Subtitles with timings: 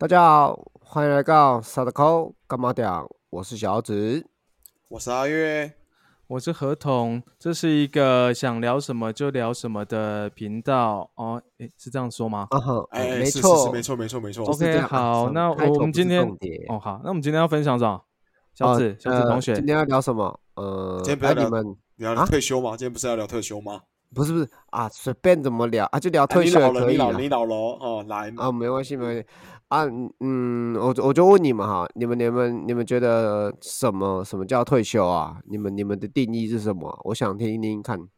[0.00, 3.04] 大家好，欢迎来到萨德扣干嘛屌？
[3.30, 4.24] 我是小紫，
[4.90, 5.72] 我是阿月，
[6.28, 7.20] 我是何彤。
[7.36, 11.42] 这是一个想聊什么就聊什么的频道哦。
[11.58, 12.46] 诶，是这样说吗？
[12.50, 14.44] 啊哈，哎，没是是错，是没错，没错，没错。
[14.44, 16.24] OK，好，那我们今天
[16.68, 18.00] 哦好，那我们今天要分享什么？
[18.54, 20.38] 小哦紫，小紫呃同学今，天要聊什么？
[20.54, 22.70] 呃，今天不要聊哎你们你要啊退休吗？
[22.76, 23.80] 今天不是要聊退休吗？
[24.14, 27.20] 不是不是啊，随便怎么聊啊，就聊啊退休可以啊你老了，。
[27.20, 29.26] 你老了哦，哦来，啊，没关系，没关系
[29.68, 29.84] 啊，
[30.20, 35.40] 嗯，我就我就问你们哈，你们你们你们觉得什么什么叫退休啊？
[35.46, 36.98] 你们你们的定义是什么？
[37.04, 38.08] 我想听听看。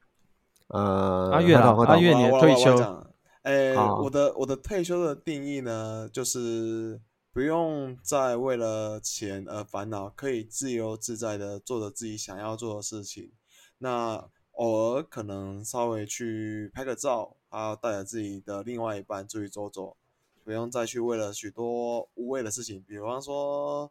[0.68, 3.04] 呃，阿月啦何董何董阿月你的退休
[3.42, 7.00] 哎，好我的我的退休的定义呢，就是
[7.32, 13.32] 不用再为了钱而烦恼，可以自由自在的做着自己想要做的事情。
[13.78, 19.96] 那偶尔可能稍微去拍个照，还要带着自己的另外一半出去走走，
[20.44, 23.90] 不用再去为了许多无谓的事情，比方说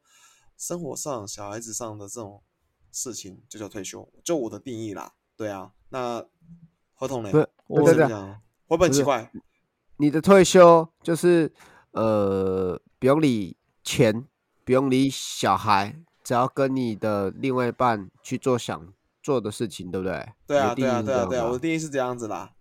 [0.58, 2.42] 生活上、小孩子上的这种
[2.92, 4.08] 事情，就叫退休。
[4.24, 5.72] 就我的定义啦，对啊。
[5.90, 6.26] 那
[6.94, 7.32] 合同呢？
[7.32, 8.42] 不是我对对对，怎么讲？
[8.68, 9.32] 会不会很奇怪？
[9.98, 11.52] 你的退休就是
[11.92, 14.26] 呃，不用理钱，
[14.64, 20.30] 不用理小孩，只要跟你的另外一半去做想做的事情，对不对？
[20.46, 22.54] 对啊，对啊，对啊，对啊，我的定义是这样子啦。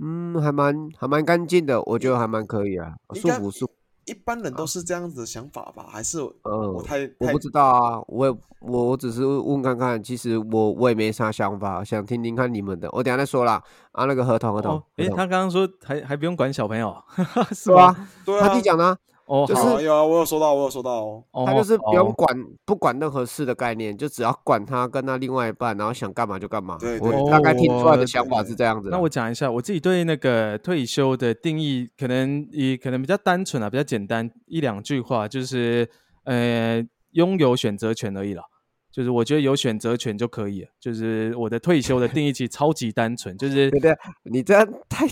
[0.00, 3.72] 嗯，还蛮还蛮干净的，我觉得还蛮可以啊，舒服舒服。
[4.06, 5.86] 一般人都是这样子的想法吧？
[5.88, 13.62] 还是呃我太太我不知道啊，我也我我只是问看看，其实我我也没啥想法，想听听看你们的，我等下再说啦。
[13.92, 16.92] 啊，那个合同合同，哦，诶，他刚刚说还还不用管小朋友，
[17.52, 17.82] 是对吗？
[17.84, 18.98] 啊，对啊他弟，讲的啊，
[19.30, 21.22] 哦，就是有啊，我有收到，我有收到哦。
[21.30, 26.76] 哦他就是不用哦管不管任何事的概念，就只要管他跟他另外一半，然后想干嘛就干嘛。
[26.80, 28.96] 对对我大概听出来的哦想法是这样子的。
[28.96, 35.88] 那我讲一下我自己对那个退休的定义，可能也可能比较单纯啊，比较简单，一两句话就是
[36.24, 38.42] 呃，拥有选择权而已了。
[38.90, 40.68] 就是我觉得有选择权就可以了。
[40.80, 45.06] 就是我的退休的定义其实超级单纯，就是对对，你这样太，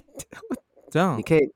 [0.90, 1.22] 这样你。
[1.22, 1.52] 可以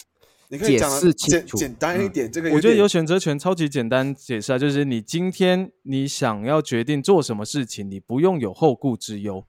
[0.53, 9.47] 你可以讲解释的清楚简简单一点，这个我觉得有选择权超级简单解释啊，就是你今天你想要决定做什么事情，你不用有后顾之忧。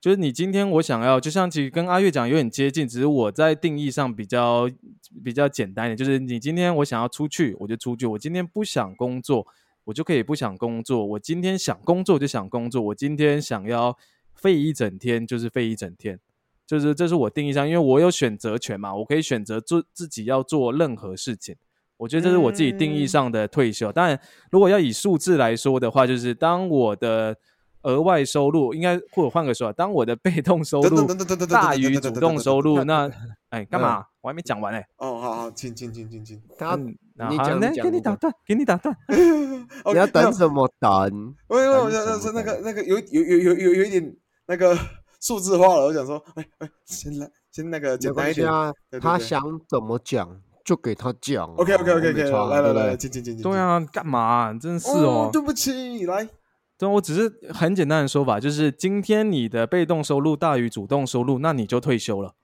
[0.00, 4.70] 就是你今天我想要，就像其实跟阿月讲有点接近，只是我在定义上比较
[5.22, 5.96] 比较简单一点。
[5.98, 9.46] 就是你今天我想要出去，我就出去；我今天不想工作，
[9.84, 13.98] 我就可以不想工作；我今天想工作就想工作；我今天想要
[14.34, 16.18] 废一整天就是废一整天。
[16.66, 21.54] 就是这是我定义上，因为我有选择权嘛，我可以选择做自己要做任何事情。
[21.98, 23.92] 我觉得这是我自己定义嗯上的退休。
[23.92, 24.18] 当然，
[24.50, 27.36] 如果要以数字来说的话，就是当我的
[27.82, 33.08] 额外收入，应该或者换个说法，当我的被动收入等等等等等等等大于主动收入，那
[33.50, 34.04] 哎干嘛？
[34.20, 34.84] 我还没讲完哎。
[34.96, 36.42] 哦，好好，请请请请请。
[36.58, 38.96] 他嗯那你讲给你打断，给你打断。
[39.08, 41.34] 你要等什么等？
[41.46, 44.76] 我我等想是那个那个有有有有有有一点那个
[45.22, 48.48] 数字化了，我想说，哎哎，先来先那个没简单一点。
[48.48, 51.54] 啊对，对对他想怎么讲就给他讲啊。
[51.58, 53.42] OK OK 我 OK 没 OK，差来来来，对不对请请请请。
[53.42, 54.52] 对啊，干嘛？
[54.52, 55.30] 真是请，哦。
[55.32, 56.28] 对不起，来。
[56.76, 62.34] 对，我只是很简单的说法，就是今天你的被动收入大于主动收入，那你就退休了。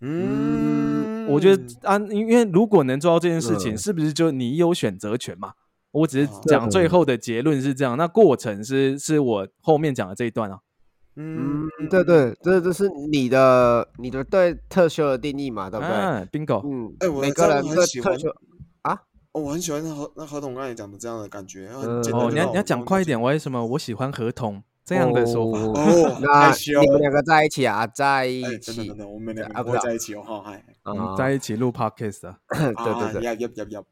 [0.00, 5.52] 嗯，我觉得啊，因为如果能做到这件事情，嗯是不是就你有选择权嘛？
[5.90, 10.60] 我只是哦讲最对后的结论是这样，那过程是是我后面讲的这一段啊。
[11.18, 15.92] 嗯嗯，对，对，这这是你的你的对特休的定义嘛，对不对？
[15.94, 18.28] 啊，bingo，嗯，哎我每个人对很喜欢特休
[18.84, 23.20] 哦，我很喜欢何那何总刚才讲的这样的感觉，哦，你要你要讲快一点，。
[23.20, 25.58] 为什么我喜欢合同这样的说法？
[25.58, 33.84] 哦 哦，那你们两个在一起啊，在一哎，等等起我们两啊不是啊个不会在一起哦，哈，嗯，在一起录 podcast 啊， 对对对，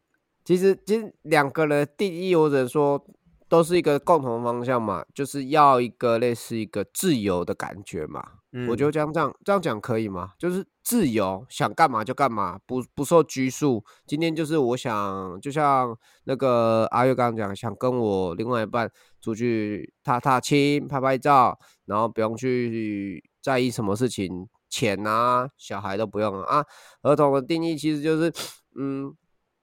[0.45, 3.05] 其实其实两个人的定义或者说
[3.49, 8.21] 都是一个共同方向嘛，就是要一个类似一个自由的感觉嘛。
[8.69, 10.33] 我嗯觉得这样这样这样讲可以吗？
[10.39, 13.85] 就是自由，想干嘛就干嘛，不不受拘束。
[14.07, 15.95] 今天就是我想，就像
[16.25, 26.65] 那个阿月刚刚讲，想跟我另外一半出去踏踏青、拍拍照，然后不用去在意什么事情，钱啊、小孩都不用啊。
[27.03, 28.33] 儿童的定义其实就是，
[28.79, 29.15] 嗯，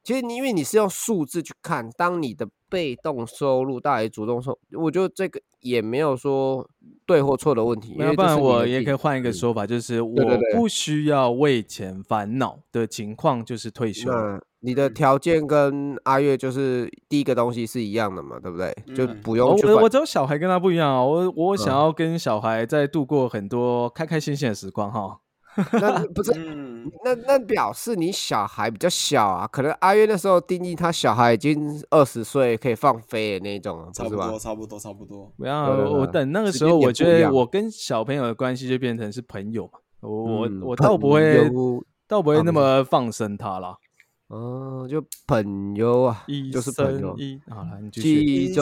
[0.03, 6.67] 其实你因为你是用数字去看，当你的被动收入大于主动收，我觉得这个也没有说
[7.05, 10.15] 对或错的问题，因没有，不然我也可以换一个嗯说法，就是我
[10.55, 14.09] 不需要为钱烦恼的情况就是退休。
[14.11, 18.75] 那你的条件跟阿月就是第一个东西是一样的嘛，对不对？
[18.95, 25.19] 就嗯不哦用我我只有小孩跟他不一样啊，我我想嗯要跟小孩在度过很多开开心心的时光哈。
[25.73, 34.39] 那不是嗯，那那表示你小孩比较小啊，可能阿月那时候定义他小孩已经二十岁可以放飞的那种，差不多，？
[34.39, 35.31] 差不多，差不多。
[35.37, 39.79] 不要，我等那个时候，我觉得我跟小朋友的关系就变成是朋友嘛。
[40.01, 40.09] 我
[40.41, 41.49] 我嗯我倒不会
[42.07, 43.77] 倒不会那么放生他啦。
[44.27, 47.15] 哦，就朋友啊，一就是朋友。
[47.49, 48.53] 好了，你继续。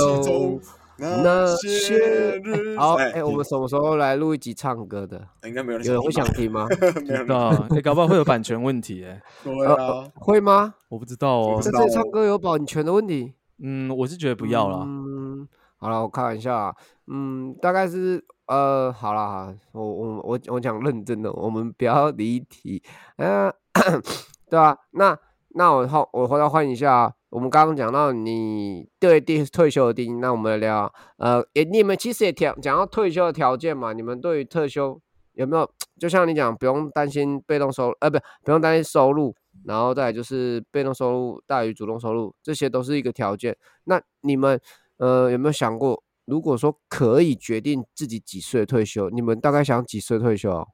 [1.02, 2.40] 那那些
[2.78, 5.20] 好，哎哎、我们什么时候来录一集唱歌的？
[5.44, 6.68] 应该没有人有人会想听听吗？
[6.70, 10.76] 吧，没有人知道，哎，搞不好会有版权问题，哎，对呃啊，会吗？
[10.90, 11.60] 我不知道哦。
[11.60, 13.34] 在这里唱歌有版权的问题？
[13.64, 14.84] 嗯，我是觉得不要啦。
[14.86, 16.74] 嗯，好了，我开玩笑啊。
[17.08, 22.82] 嗯，大概是呃，好了，好我我我我讲认真的，我们不要离题。
[23.18, 23.52] 呃，
[24.50, 25.18] 对啊，那
[25.56, 35.02] 那我换我回来换一下啊，我们刚刚讲到你对定退休的定义，那我们来聊呃，也你们其实也条讲到退休的条件嘛，你们对于退休
[35.32, 39.34] 有没有就像你讲，不用担心被动收入，呃，不不用担心收入，
[39.64, 43.58] 然后再来就是被动收入大于主动收入，这些都是一个条件。
[43.86, 44.60] 那你们
[44.98, 50.68] 呃有没有想过，如果说可以决定自己几岁退休，你们大概想几岁退休？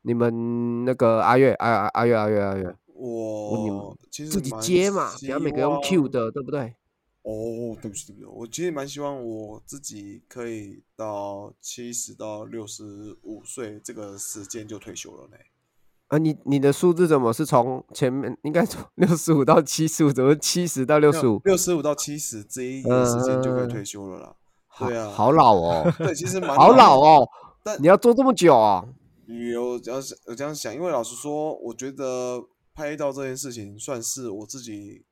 [0.00, 6.74] 你们那个阿月阿阿阿月阿月阿月我其实自己接嘛，不要每个用 Q 的，对不对？
[7.22, 15.36] 哦，对不起，对不起，我其实蛮希望我自己可以到七十到六十五岁这个时间就退休了呢。
[16.08, 21.40] 啊，你你的数字怎么是从前面应该从六十五到七十五，怎么七十到六十五？
[21.44, 24.36] 六十五到七十这一个时间就可以嗯退休了啦。
[24.68, 27.28] 好对啊，好老哦，对，其实 蛮好老哦，
[27.64, 28.86] 但你要做这么久啊？
[29.26, 32.40] 有这样想，有这样想，因为老实说，我觉得
[32.76, 35.06] 拍照这件事情算是我自己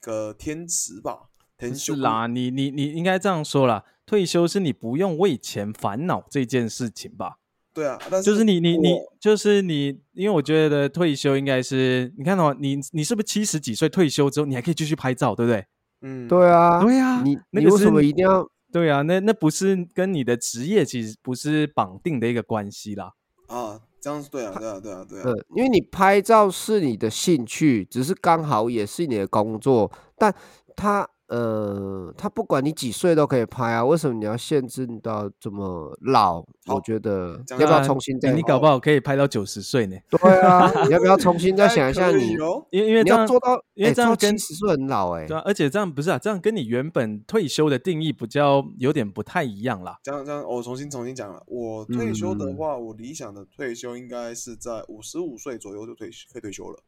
[0.00, 7.38] 个天职吧，天不是啦，你你你应该这样说啦，退休是你不用为钱烦恼这件事情吧？
[7.74, 15.66] 对啊，但就是你你你就是你，因为我觉得退休应该是，你看哦，你你是不是七十几岁退休之后，你还可以继续拍照，对不对？
[16.02, 18.48] 嗯，对啊，对啊你那个是你为什么一定要？
[18.72, 23.12] 对啊，那那不是跟你的职业其实不是绑定的一个关系啦。
[23.48, 30.32] 啊，这样是对啊，对啊，对啊，对啊，呃，因为你拍照是你的兴趣，只是刚好也是你的工作，但
[30.76, 36.44] 他呃，他不管你几岁都可以拍啊，为什么你要限制到这么老？
[36.68, 38.42] 我觉得要不要啊重新再你？
[38.42, 42.36] 搞不好可以拍到九十岁呢，对啊，你要不要重新 再想一下你？
[42.70, 49.98] 因为因为这样要做到，因为这样跟七十岁很老哎、对啊，而且这样不是啊，这样跟你原本退休的定义比较有点不太一样啦。
[50.02, 51.42] 这样这样，我重新重新讲了。
[51.46, 56.78] 我退休的嗯话，我理想的退休应该是在五十五岁左右就退可以退休了。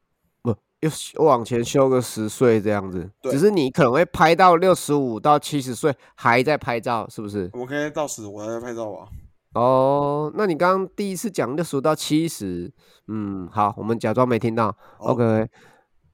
[0.81, 0.87] 不，
[1.19, 7.51] 又往前修个十岁这样子，只是你可能会拍到六十五到七十岁还在拍照，是不是？
[7.55, 9.09] 我可以到死我还在拍照啊。
[9.55, 12.71] 哦，那你刚刚第一次讲六十五到七十，
[13.09, 14.67] 嗯，好，我们假装没听到。
[14.99, 15.49] 好 OK，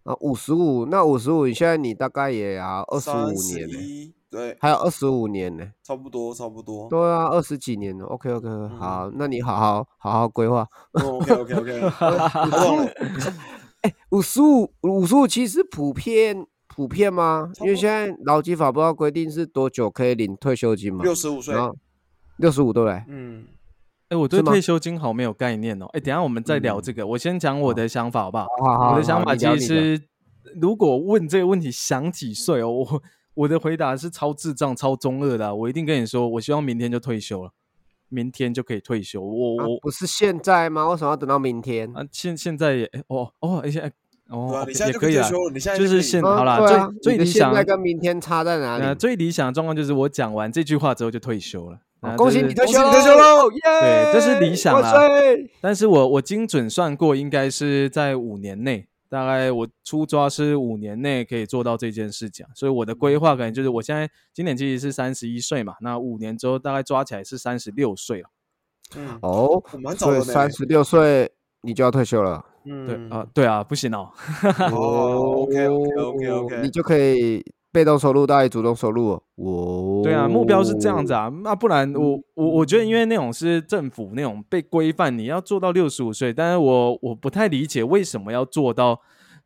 [0.05, 3.69] 啊，五十五，那五十五，现在你大概也要二十五年
[4.31, 6.89] 对，还有二十五年呢、差不多差不多。
[6.89, 8.05] 对啊，二十几年了。
[8.07, 10.67] OK OK，好，那你好好好好规划。
[10.93, 12.09] OK OK OK，好
[13.85, 13.97] 忘了。
[14.11, 17.53] 五十五，五十五其实普遍普遍吗？
[17.61, 21.05] 因为现在劳基法不知道规定是多久可以领退休金嘛？
[21.05, 21.55] 六十五岁
[22.39, 23.05] 六十五对不对？
[23.09, 23.47] 嗯，
[24.09, 25.87] 哎，我对退休金好没有概念哦。
[25.93, 28.47] 哎，等下我们再聊这个，我先讲我的想法好不好？
[28.59, 30.01] 好好好我的想法其实
[30.61, 33.03] 如果问这个问题想几岁哦，我
[33.35, 37.53] 我的回答是超智障、超中二的啊、我一定跟你说，我希望明天就退休了，
[38.15, 39.21] 明天就可以退休。
[39.21, 40.89] 我我啊不是现在吗？
[40.89, 41.91] 为什么要等到明天？
[41.97, 48.85] 啊，现现在也哎哦哦，而且哎对哦啊，，你现在也可以啊就可以退，休了，你现在就是好啦对啊最最理想现在跟明天差在哪里？
[48.85, 51.79] 呃最理想的状况就是我讲完这句话之后就退休了。
[52.19, 53.51] 恭喜你退休退休喽！
[54.13, 54.93] 这是理想啦
[55.63, 62.51] 但是我我精准算过，应该是在五年内，大概我出抓是五年内可以做到这件事情啊。
[62.53, 68.29] 所以我的规划可能就是，我现在今年其实是三十一岁嘛，那五年之后大概抓起来是三十六岁了。
[68.97, 70.25] 嗯，哦，我蛮早所以的。
[70.25, 71.31] 三十六岁
[71.63, 72.45] 你就要退休了。
[72.65, 74.11] 嗯，对啊、对啊，不行哦。
[74.73, 77.45] 哦，OK，OK，OK，OK 你就可以
[77.75, 79.23] 被动收入大于主动收入哦。
[79.35, 89.01] 哦，对啊，目标是这样子啊，那不然我我我觉得，因为那种是政府那种被规范，你要做到六十五岁，但是我我不太理解为什么要做到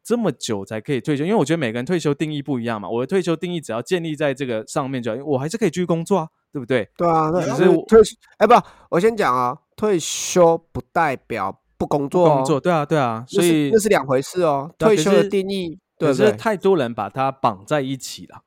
[0.05, 2.87] 这么久才可以退休，因为我觉得每个人退休定义不一样嘛。
[2.89, 6.87] 我的退休定义只要建立在这个上面就好，我还是可以继续工作啊，对不对？
[6.99, 8.15] 对啊，那只是退休。
[8.37, 8.55] 哎，不，
[8.91, 14.71] 我先讲啊，退休不代表不工作哦，工作，对啊，对啊，所以那是两回事哦。
[14.79, 16.33] 退休的定义，对可是？
[16.33, 18.43] 太多人把它绑在一起了。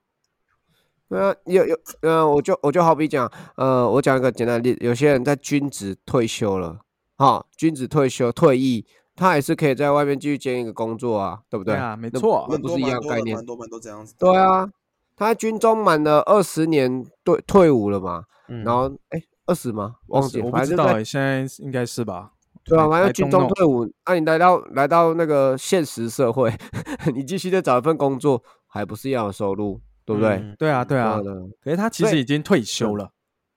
[1.10, 6.80] 对啊，有有，呃，我就我就好比讲，呃，我讲一个简单的例子，有些人在军职退休了，
[7.18, 11.76] 哈，君子退休退役，他也是可以在外面继续兼一个工作啊，对不对？
[11.76, 14.16] 对啊，没那错那不是一样概念蛮多蛮多这样子。
[14.18, 14.70] 对，啊，
[15.18, 19.96] 他在军中满了二十年，退，退伍了嘛，嗯然后哎，二十吗？
[20.08, 22.32] 忘记，我不知道哎，现在应该是吧？
[22.64, 26.54] 对啊反正军中退伍，那、你来到来到那个现实社会，
[27.14, 30.36] 你继续再找一份工作，还不是一样的收入，对不对？
[30.36, 31.20] 嗯对啊，对啊
[31.64, 33.12] 可是他其实已经退休了，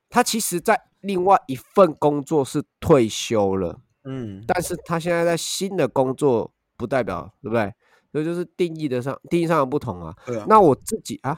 [0.08, 7.72] 他其实在另外一份工作是退休了，嗯，但是他现在在新的工作，不代表对不对？
[8.12, 10.14] 所以就是定义的上定义上的不同啊。
[10.24, 10.46] 对啊。
[10.48, 11.36] 那我自己啊，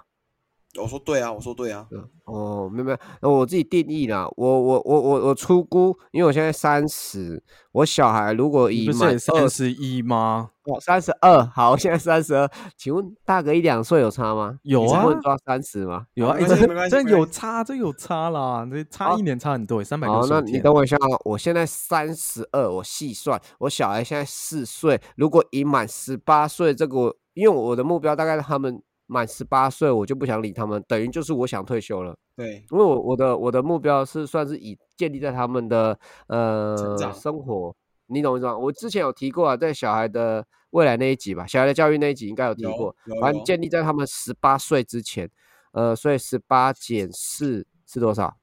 [0.79, 1.87] 我说对啊，我说对啊。
[2.25, 4.29] 哦，没有没有，那我自己定义啦。
[4.37, 7.41] 我我我我我出估，因为我现在三十，
[7.71, 10.51] 我小孩如果已满二十一吗？
[10.65, 14.59] 哦，三十二，好，现在三十二，请问大个一两岁有差吗？
[14.65, 16.07] 有啊抓三十吗？
[16.15, 32.17] 有啊，没欸这没关系这有差，这有差啦，这差好一年差很多，三百六好，十那你等我一下哦，我现在三十二，我细算，我小孩现在四岁，如果已满十八岁，这个我因为我的目标大概他们满十八岁，我就不想理他们，等于就是我想退休了。
[32.37, 36.77] 对，因为我我的我的目标是算是以建立在他们的呃
[37.15, 37.75] 生活，
[38.07, 38.57] 你懂我意思吗？
[38.57, 45.31] 我之前有提过啊，在小孩的未来那一集吧，小孩的教育那一集应该有提过，反正建立在他们十八岁之前，
[45.73, 48.37] 呃，所以十八减四是多少？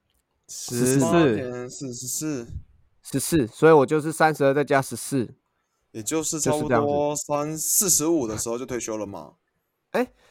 [0.47, 2.47] 十八四，减四十四，
[3.03, 5.35] 十四，所以我就是三十二再加十四，
[5.91, 9.33] 也就是差不多三四十五的时候就退休了嘛。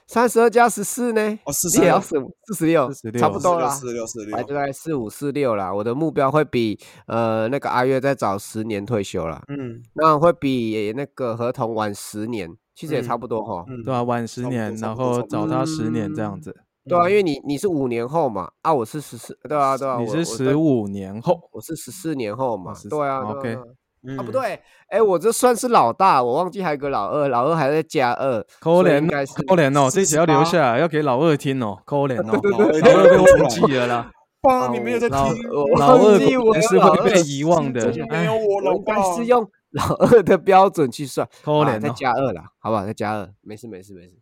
[0.06, 1.38] 三十二加十四呢？
[1.44, 3.68] 哦，四你十六，也要四五四十六，差不多啦。
[3.70, 4.54] 四十六，四十六反正。
[4.54, 5.72] 大概四五四六啦。
[5.72, 9.42] 我的目标会比呃那个阿月再早十年退休啦。
[9.48, 13.64] 嗯那会比那个合同晚十年，其实也差嗯不多哈。
[13.68, 16.56] 嗯，对啊，晚十年，然后早他十年这样嗯子。
[16.84, 23.62] 对啊，因为为你你是五年后嘛，啊，我是十四，对啊对啊，你是十五年后，我是十四年后嘛，对啊 OK 对啊
[24.06, 34.10] 嗯啊不，对，哎，我这算是老大，我忘记还有个老二，老二还在加二，可怜哦，可怜哦，这集要留48下来，要给老二听哦，可怜哦，老二被忘记了啦，
[34.42, 42.84] 爸，你没有在老听，我老二忘记我果然是会被遗忘的没哎有，我老爸是 用老二的标准去算，可啊再怜哦，加二啦，好不好？
[42.84, 44.12] 再加二，没事没事没事。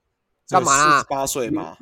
[0.49, 1.75] 干嘛啦十八岁嘛，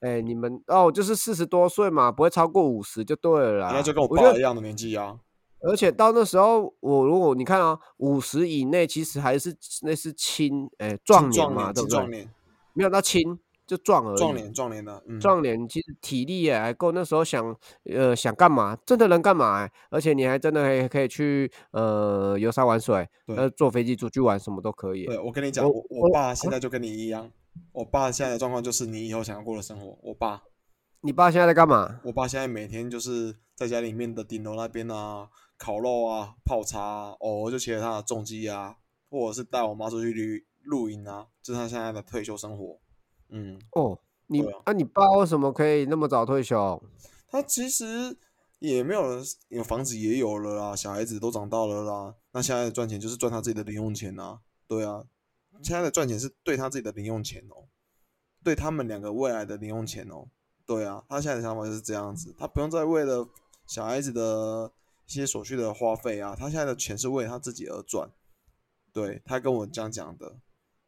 [0.00, 3.70] 哎，你们哦，就是四十多岁嘛，不会超过五十就对了啦。
[3.74, 5.16] 那就跟我爸一样的年纪啊。
[5.62, 11.96] 而且到那时候，我如果你看啊，五十以内其实还是那是青，哎，壮年嘛，对不对？
[11.96, 12.30] 壮年，
[12.74, 14.18] 没有到青，就壮而已。
[14.18, 19.72] 壮年，壮年的，嗯，壮年其实体力也还够，那时候想呃想干嘛，真的能干嘛、欸？
[19.90, 25.06] 而且你还真的可以可以去呃游山玩水，呃坐飞机出去玩，什么都可以欸。
[25.06, 27.30] 对，我跟你讲，我我我爸现在就跟你一样，
[27.72, 29.96] 我爸现在的状况就是你以后想要过的生活。
[30.02, 30.42] 我爸，
[31.02, 32.00] 你爸现在在干嘛？
[32.04, 35.28] 我爸现在每天就是在家里面的顶楼那边啊，
[35.62, 38.76] 烤肉啊，泡茶、啊，偶尔就骑着他的重机啊，
[39.08, 42.80] 或者是带我妈出去旅露营啊，这是他现在的退休生活。
[43.28, 46.82] 嗯，哦，你对啊啊，你爸为什么可以那么早退休？
[47.28, 48.18] 他其实
[48.58, 55.04] 也没有人有房子也有了啦，小孩子都长大了啦，那现在的赚钱就是赚他自己的零用钱啊，对啊，
[55.62, 57.68] 现在的赚钱是对他自己的零用钱哦，
[58.42, 60.26] 对他们两个未来的零用钱哦，
[60.66, 63.28] 对啊，他现在的想法就是这样子，他不用再为了
[63.64, 64.72] 小孩子的
[65.06, 68.10] 一些所需的花费啊，他现在的钱是为他自己而赚，
[68.92, 70.36] 对他跟我这样讲的，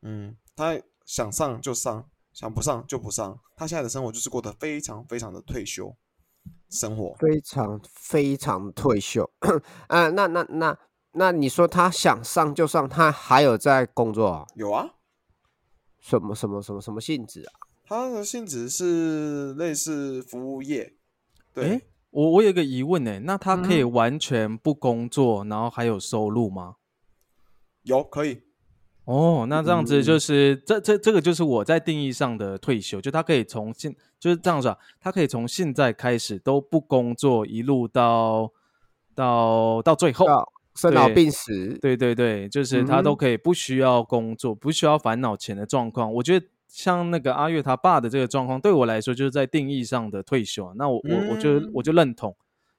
[0.03, 5.97] 嗯，他想上就上，想不上就不上，他现在的生活就是过得非常非常的退休
[6.71, 7.15] 生活。
[7.19, 9.31] 非常非常退休
[9.89, 10.09] 啊？
[10.11, 10.79] 那那那
[11.13, 14.47] 那你说他想上就上，他还有在工作啊？
[14.55, 14.95] 有啊，
[16.01, 17.53] 什么什么什么什么性质啊？
[17.87, 20.97] 他的性质是类似服务业，
[21.53, 26.77] 对诶，我我有个疑问呢，那他可以嗯完全不工作，然后还有收入吗？
[27.83, 28.41] 有可以，
[29.05, 38.53] 哦，那这样子就嗯是、这这这个就是我在定义上的退休，就他可以从现就是这样子啊，他可以从现在开始都不工作，一路到
[39.15, 40.27] 到到最后。
[40.27, 46.13] 到生老病死，对对对，就是他都嗯可以不需要工作，不需要烦恼钱的状况。
[46.15, 50.73] 我觉得像那个阿月他爸的这个状况，对我来说就是在定义上的退休啊。
[50.77, 52.37] 那我我我就嗯我就认同，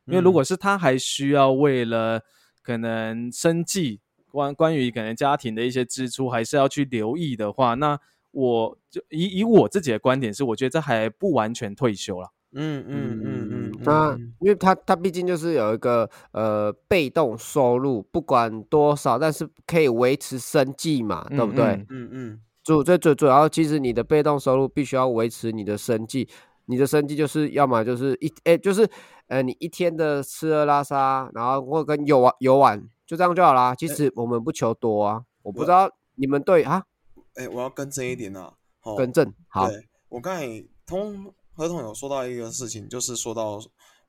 [0.08, 2.20] 因为如嗯果是他还需要为了
[2.62, 7.98] 可能生计关关于可能家庭的一些支出，还是要去留意的话，那
[8.32, 12.28] 我就以以我自己的观点是，我觉得这还不完全退休了。
[12.52, 21.64] 嗯嗯嗯嗯，那嗯因为他他毕竟就是有一个呃被动收入，不管多少，但是可以维持生计嘛，对不对？
[21.64, 26.28] 嗯嗯嗯主最最主要，其实你的被动收入必须要维持你的生计，
[26.66, 28.90] 你的生计就是要么就是一哎就是
[29.28, 33.76] 呃你一天的吃喝拉撒，然后或跟游玩游玩就这样就好啦。
[33.76, 36.84] 其实我们不求多啊，我不知道你们对啊，
[37.36, 43.60] 哎，我要更正一点啊，好，更正好，对我刚才通合同有说到一个事情，就是说到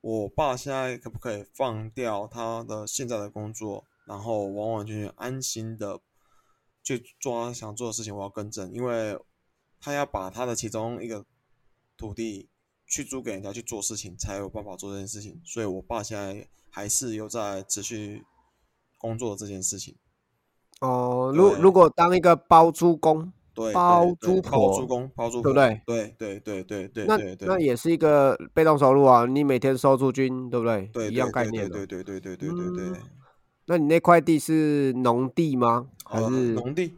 [0.01, 5.99] 我爸现在可不可以放掉他的现在的工作，然后完完全全安心的
[6.87, 8.15] 去做他想做的事情。
[8.15, 9.19] 我要更正，因为
[9.81, 11.25] 他要把他的其中一个
[11.97, 12.47] 土地
[12.85, 15.41] 去租给人家去做事情，才有办法做这件事情。
[15.43, 18.23] 所以我爸现在还是有在持续
[18.97, 19.95] 工作这件事情。
[20.79, 25.81] 哦，如如果当一个包租公，对，包租婆包租公，包租婆对不对？
[25.85, 30.89] 对对对对对那那也是一个被动收入啊，你每天收租金，对不对？
[30.93, 31.85] 对一样概念的。
[31.85, 33.01] 对对对对对对对
[33.69, 35.89] 那你那块地是农地吗？
[36.09, 36.93] 还呃是农地，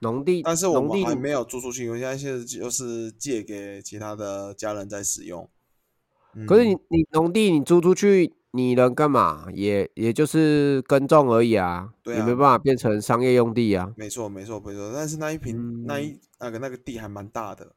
[0.00, 0.42] 农地？
[0.42, 5.48] 但是我们还没有租出去，我现在现在就是借给其他的家人在使用。
[6.34, 9.46] 嗯可是你你农地你租出去，你能干嘛？
[9.54, 13.94] 也也就是耕种而已啊，对啊也没办法变成商业用地啊。
[13.96, 17.72] 没错没错没错，但是那一平、那一那个那个地还蛮大的，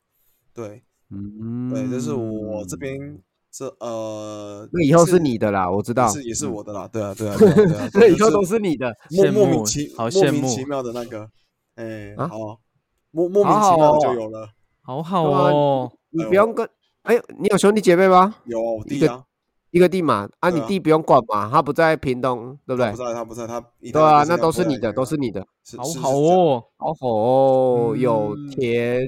[0.53, 3.17] 对嗯，对，这是我这边
[3.51, 6.07] 这呃，那以后是你的啦，我知道。
[6.09, 8.95] 是也是嗯我的啦，对啊对啊 对啊对啊，那以后都是你的。
[9.11, 11.27] 莫莫名其好莫名其妙的那个，
[11.75, 12.59] 哎、啊好，
[13.11, 14.49] 莫莫名其妙就有了，
[14.81, 15.91] 好好啊哦。
[16.11, 16.67] 你不用跟，
[17.03, 18.35] 哎，你有兄弟姐妹吗？
[18.45, 19.23] 有弟啊，
[19.71, 22.97] 一个地嘛，啊，你弟不用管嘛，他不在屏东，对不对他不？
[23.03, 25.45] 在他不在他对啊，那都是你的，都是你的。
[25.77, 29.07] 好好哦，好好哦，有嗯田，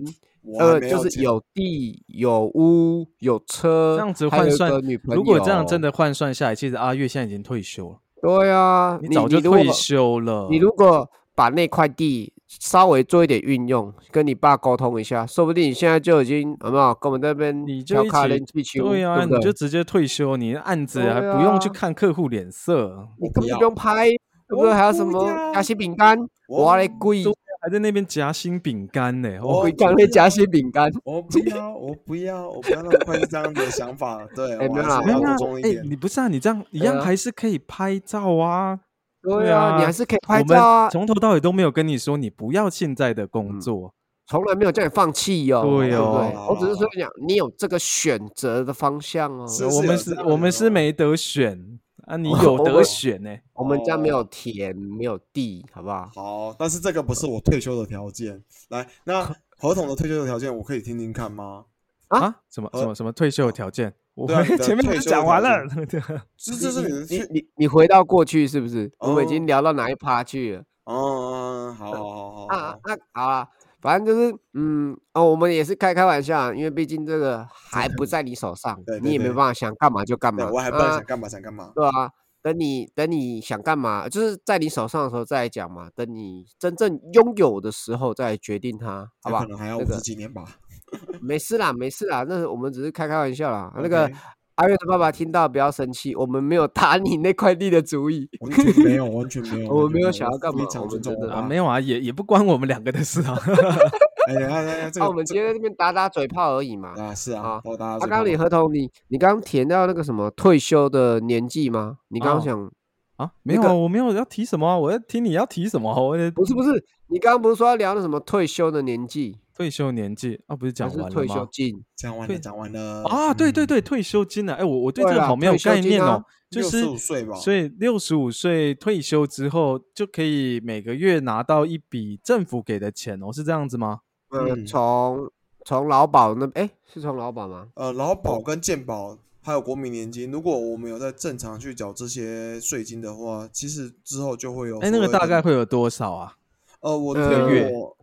[0.59, 5.15] 呃，就是有地、有屋、有车，这样子换算女朋友。
[5.15, 10.47] 如果这样真的换算下来，其实阿月现在已经退休了，对啊，你早就退休了。
[10.49, 24.09] 你如果把那块地稍微做一点运用，跟你爸沟通一下，说不定你现在就已经有没有跟我们那边你就一起连气球，对啊，你就直接退休，你案子还不用去啊看客户脸色，你根本就不用拍，
[24.47, 24.73] 对不对？
[24.73, 26.19] 还有什么夹心饼干，
[26.49, 27.31] 我我来贵，都
[27.61, 29.29] 还在那边夹心饼干呢。
[29.41, 30.91] 我哦会讲那夹心饼干。
[31.03, 34.27] 我不要，我不要， 我不要那么快是这样的想法。
[34.35, 35.89] 对，我有啦还是要没有啊哎，注重一点。
[35.89, 36.27] 你不是啊？
[36.27, 38.79] 你这样一样还是可以拍照啊。
[39.21, 43.93] 对对啊，你啊还是可以拍照啊，从头到尾都没有跟你说你不要现在的工嗯作，
[44.25, 49.45] 从来没有叫你放弃哟、对哦我只是说讲，你有这个选择的方向哦。
[49.75, 53.35] 我们是我们是没得选啊，你有得选呢。
[53.53, 56.09] 我们家没有哦田，没有地，好不好？
[56.15, 58.43] 好，但是这个不是我退休的条件。
[58.69, 59.23] 来，那
[59.57, 61.65] 合同的退休的条件，我可以听听看吗？
[62.07, 62.35] 啊啊？
[62.49, 63.93] 什么什呃么什么退休的条件？
[64.13, 66.01] 我对啊前面不是退休的讲完了条？
[66.35, 68.91] 这这是你的你你你回到过去是不是？
[68.99, 70.63] 我们已哦经聊到哪一趴去了？
[70.85, 73.47] 哦，好好好好啊好，那好啊，
[73.81, 80.49] 反正就是嗯哦，我们也是开开玩笑啊，因为毕竟这个 还不在你手上对，对对你也没办法想干嘛就干嘛。
[80.51, 81.71] 我还不知道啊想干嘛想干嘛。
[81.75, 85.89] 对啊，等你等你想干嘛，就是在你手上的时候再来讲嘛。
[85.95, 89.49] 等你真正拥有的时候再决定它，好不好那可？
[89.49, 90.43] 能还要十几年吧。
[91.21, 93.71] 没事啦，没事啦，那我们只是开开玩笑啦。
[93.77, 94.11] 那个
[94.55, 98.29] 阿月的爸爸听到不要生气，我们没有打你那块地的主意。
[98.41, 99.69] 完全没有，完全没有。
[99.73, 103.35] 我没有想要干嘛非常我们真的尊重我爸啊，没有啊，也也不关我们两个的事啊。
[104.27, 106.93] 哎，等一下等一下，这啊，个我们今天在这边打打嘴炮而已嘛。
[106.97, 111.97] 啊是啊啊，帮大家啊，刚刚你合同，你你刚刚填到那个什么退休的年纪吗？
[112.09, 112.71] 你刚想
[113.17, 121.47] 啊，没有我没有要提什么啊，我要听你要提什么啊，我的不是不是，你刚刚不是说要聊那什么退休的年纪，退休年纪啊，不是讲完了退休吗？
[121.51, 121.71] 金？
[121.75, 133.99] 退讲完了，讲完了啊，对对嗯，对，退休金啊，哎，我我对这个好没有概念哦，就是65岁吧所以六十五岁退休之后就可以每个月拿到一笔政府给的钱哦，是这样子吗？
[134.31, 135.31] 呃，嗯从
[135.63, 137.67] 从劳保那哎，是从劳保吗？
[137.75, 146.35] 呃，劳保跟健保还有国民年金，如果我们有在正常去缴这些税金的话，其实之后就会有哎，那个大概会有多少啊？
[146.79, 147.95] 呃，我一个月我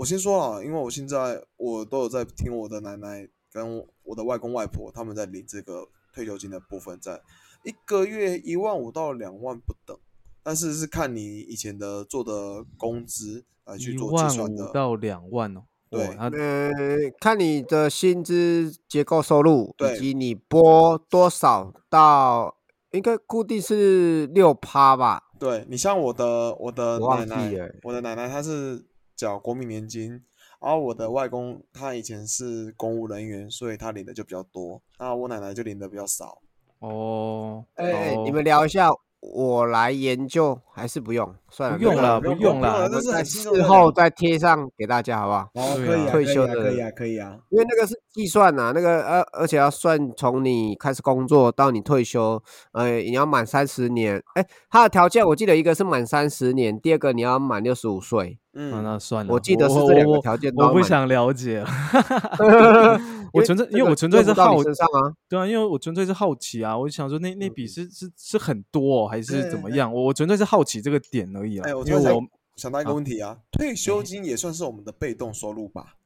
[0.00, 7.20] 我先说了，因为我现在我都有在听我的奶奶跟我的外公外婆他们在领这个退休金的部分在，
[7.64, 9.94] 一个月一万五到两万不等，
[10.42, 14.70] 但是是看你以前的做的工资来去做计算的。
[14.70, 15.64] 五到两万哦。
[15.90, 16.70] 对啊呃，
[17.20, 22.56] 看你的薪资结构收入，以及你拨多少到，
[22.92, 25.24] 应该固定是六趴吧？
[25.38, 28.86] 对你像我的我的我奶奶，我的奶奶她是
[29.20, 30.12] 缴国民年金，
[30.62, 36.40] 然后我的外公他以前是公务人员，所以他领的就比较多，那我奶奶就领的比较少。
[36.78, 38.88] 哦，哎、你们聊一下，
[39.20, 41.34] 我来研究，还是不用？
[41.50, 45.50] 算了，不用了不用了，这是事后再贴上给大家，好不好？
[45.54, 47.36] 哦，可以啊，啊退休可以啊，可以啊，可以啊。
[47.50, 54.22] 因为那个是计算呐、那个呃，而且要算从你开始工作到你退休，呃，你要满三十年。
[54.34, 58.38] 哎，它的条件我记得一个是满三十年，第二个你要满六十五岁。
[58.38, 61.68] 啊嗯，那算了，我记得是这两个条件我不想了解了。
[63.32, 65.14] 我纯粹因为我纯粹是好用不到你身上啊。
[65.28, 69.92] 对啊，因为我纯粹是好奇啊，我就想说那那笔是是是很多、哦、还是怎么样？
[69.92, 71.68] 我我纯粹是好奇这个点而已啊。
[71.68, 75.96] 哎，我突然想因为我想到一个好问题啊，退休金也算是我们的被动收入吧？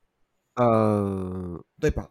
[0.57, 2.09] 呃，对吧？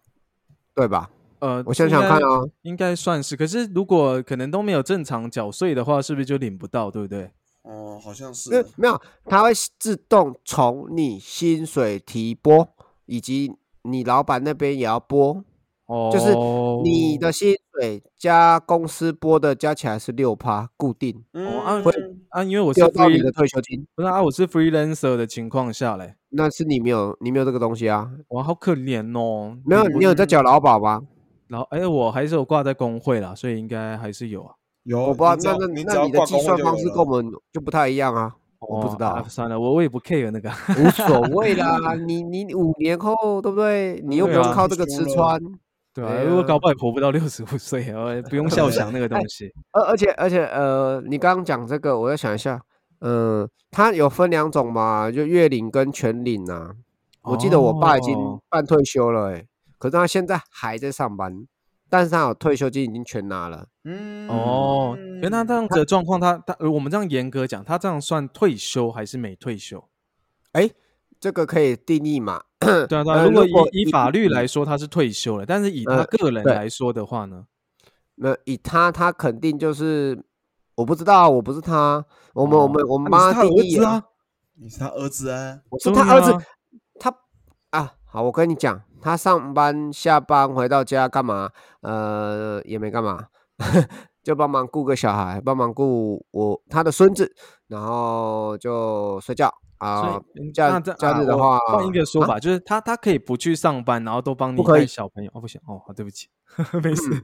[0.76, 1.10] 对吧？
[1.40, 3.36] 呃，我想想看应该啊，应该算是。
[3.36, 6.90] 可是如果可能都没有正常缴税的话，是不是就领不到？
[6.90, 7.32] 对不对？
[7.64, 12.68] 哦，好像是没有，它会自动从你薪水提拨，
[13.06, 15.44] 以及你老板那边也要拨，
[15.86, 16.34] 哦，就是
[16.84, 21.92] 你的薪水加公司拨的加起来是六趴固定，嗯啊会
[22.30, 23.86] 啊，因为我是丢到你的退休金。
[23.96, 28.10] 不是啊，我是 freelancer 的情况下嘞，那是你没有，你没有这个东西啊？
[28.30, 29.58] 哇，好可怜哦。
[29.66, 31.02] 没有，你有在缴劳保吗？
[31.48, 34.56] 然后哎，我还是有挂在工会啦，所以应该还是有啊。
[34.84, 38.36] 有，我不知道，那那那你的计算方式跟我们就不太一样啊。
[38.68, 40.50] 我不知哦道算了，我我也不 care 那个。
[40.78, 41.94] 无所谓啦。
[41.96, 44.02] 你你五年后对不对？
[44.06, 45.40] 你又不用靠这个吃穿，
[45.94, 49.52] 对啊，如果搞不好也活不到六十五岁，呃，不用 笑想那个东西。
[49.72, 52.62] 而而且而且呃，你刚刚讲这个，我要想一下，
[53.02, 56.72] 嗯，它有分两种嘛，就月领跟全领呐。
[57.24, 59.48] 我记得我爸已经哦半退休了、欸，
[59.78, 61.46] 可是他现在还在上班，
[61.94, 63.68] 但是他有退休金已经全拿了。
[63.84, 69.88] 嗯哦，原来他这样子的状况，他他呃我们这样严格讲，他这样算退休还是没退休？
[70.54, 70.68] 哎，
[71.20, 72.42] 这个可以定义嘛？
[72.60, 73.04] 对啊，对啊。
[73.06, 77.46] 呃如果如果以以以法律来说，他是退休了，但是以他呃个人来说的话呢？
[78.16, 80.20] 那以他，他肯定就是
[80.74, 82.04] 我不知道，我不是他，
[82.34, 84.02] 我们、我们我们妈定义啊，
[84.56, 85.60] 你是他儿子啊？
[85.70, 86.42] 我是他儿子啊，
[87.00, 87.16] 他
[87.70, 91.50] 啊，好，我跟你讲，他上班下班回到家干嘛？
[91.82, 93.28] 呃，也没干嘛，
[94.24, 97.36] 就帮忙顾个小孩，帮忙顾我他的孙子，
[97.68, 100.20] 然后就睡觉啊
[100.54, 105.30] 这啊我假日的话换一个说啊法，就是他他可以不去上班，然后都帮你不可以带小朋友。
[105.34, 106.30] 哦，不行，哦，好对不起，
[106.82, 107.24] 没事。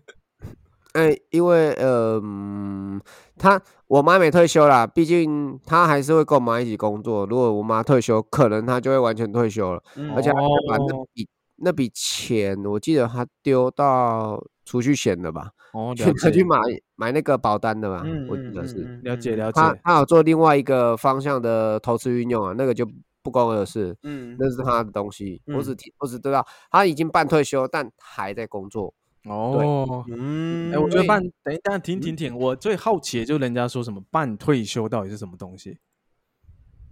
[0.93, 2.99] 哎，因为呃，嗯
[3.37, 7.27] 他我妈没退休啦，毕竟她还是会跟我妈一起工作。
[7.27, 11.27] 如果我妈退休，可能她就会完全退休了，嗯而且她就把那哦笔
[11.61, 15.51] 那笔钱，我记得他丢到储蓄险了吧？
[15.73, 16.57] 哦，去了解，她去买
[16.95, 18.99] 买那个保单的吧，嗯我记得是。
[19.03, 19.61] 了解，了解。
[19.61, 22.89] 他他有做另外一个方向的投资运用啊，那个就
[23.21, 25.41] 不关我的事，嗯那是他的东西。
[25.47, 28.93] 我只嗯听我只知道他已经半退休，但还在工作。
[29.25, 35.77] 哦，嗯，哎，我觉得对半等一下停停停，我最好奇的就是人家说什么半退休到底是什么东西？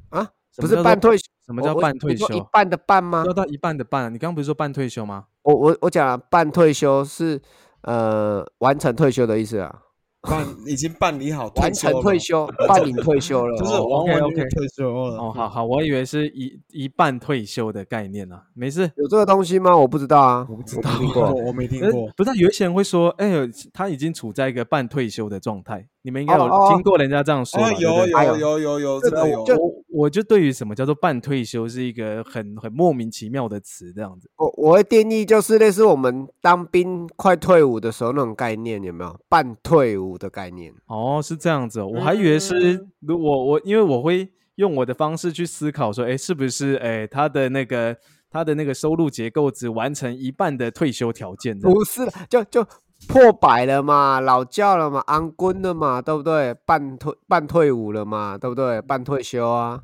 [0.09, 1.23] 啊，不是半退休？
[1.45, 2.41] 什么叫半退休一？
[2.51, 3.23] 半的半吗？
[3.25, 5.25] 要到一半的半啊，你刚刚不是说半退休吗？
[5.43, 7.41] 我我我讲了半退休是
[7.83, 9.73] 呃完成退休的意思啊，
[10.21, 15.17] 办已经办理好完成退，休，办理退休了， 就是哦完完全 OK，OK 全退休了。
[15.17, 18.91] 哦，好好，我以为是一一半退休的概念啊，没事。
[18.97, 19.77] 有这个东西吗？
[19.77, 21.31] 我不知道啊，我我不知没道听过。
[21.47, 22.09] 我没听呃过。
[22.17, 27.69] 不是啊有一些人会说，哎呦，他已经处在一个半退休的状态，你们应该有听过人家这样说吧？
[27.69, 29.83] 哦，对不对有有有有有，这个这个有。
[29.97, 34.29] 就我我就对于什么叫做半退休是一个很很莫名其妙的词，这样子。
[34.37, 39.19] 我我会定义就是类似我们当兵快退伍的时候那种概念，有没有？
[39.27, 40.73] 半退伍的概念。
[40.87, 47.95] 哦，是这样子、哦，我还以为是嗯如果我因为我会用我的方式去思考说，哎，是不是哎他的那个
[48.29, 51.57] 他的那个收入结构只完成一半的退休条件？
[51.59, 52.65] 不是，就就
[53.07, 56.53] 破百了嘛，老教了嘛，安 quân 了嘛，对不对？
[56.65, 58.81] 半退半退伍了嘛，对不对？
[58.81, 59.83] 半退休啊，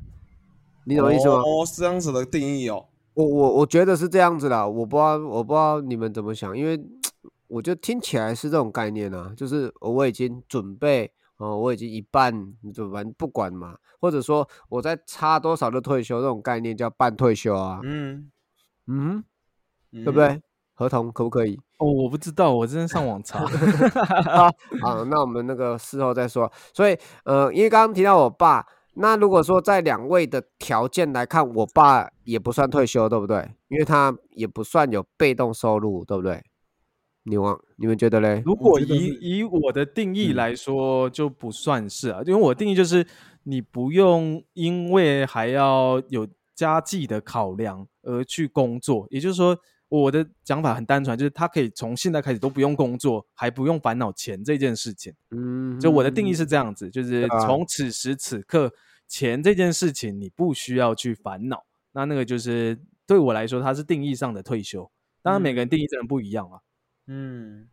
[0.86, 1.34] 你懂我意思吗？
[1.36, 2.86] 哦，是这样子的定义哦。
[3.14, 6.78] 我我我觉得是这样子的，我不知道我不知道你们怎么想，因为
[7.46, 18.30] 我觉得听起来是这种概念啊，就是我已经准备哦，我已经一半，就反正不管嘛，或者说我在差多少就退休，这种概念叫半退休啊，嗯，
[18.88, 19.24] 嗯，
[19.92, 20.18] 对对不？
[20.18, 20.42] 对？
[20.74, 21.60] 合同可不可以？
[21.84, 23.40] 哦，我不知道，我真的上网查。
[24.30, 26.50] 啊，好，那我们那个事后再说。
[26.72, 33.46] 所以，呃，因为刚刚提到我爸，那如果说在两位的条件来看，我爸也不算退休，对不对？
[33.68, 36.42] 因为他也不算有被动收入，对不对？
[37.24, 38.42] 你忘，你们觉得嘞？
[38.46, 43.06] 如果以以我的定义嗯来说，就不算是啊，因为我定义就是
[43.42, 55.12] 你不用因为还要有家计的考量而去工作，也就是说，我的讲法很单纯，就是他可以从现在开始都不用工作，还不用烦恼钱这件事情。
[55.30, 58.72] 嗯，就我的定义是这样子，就是从此时此刻，
[59.06, 61.64] 钱这件事情你不需要去烦恼。
[61.92, 64.90] 那那个就是对我来说，它是定义上的退休。
[65.22, 66.58] 当然，每个人定义真的不一样啊。
[67.06, 67.68] 嗯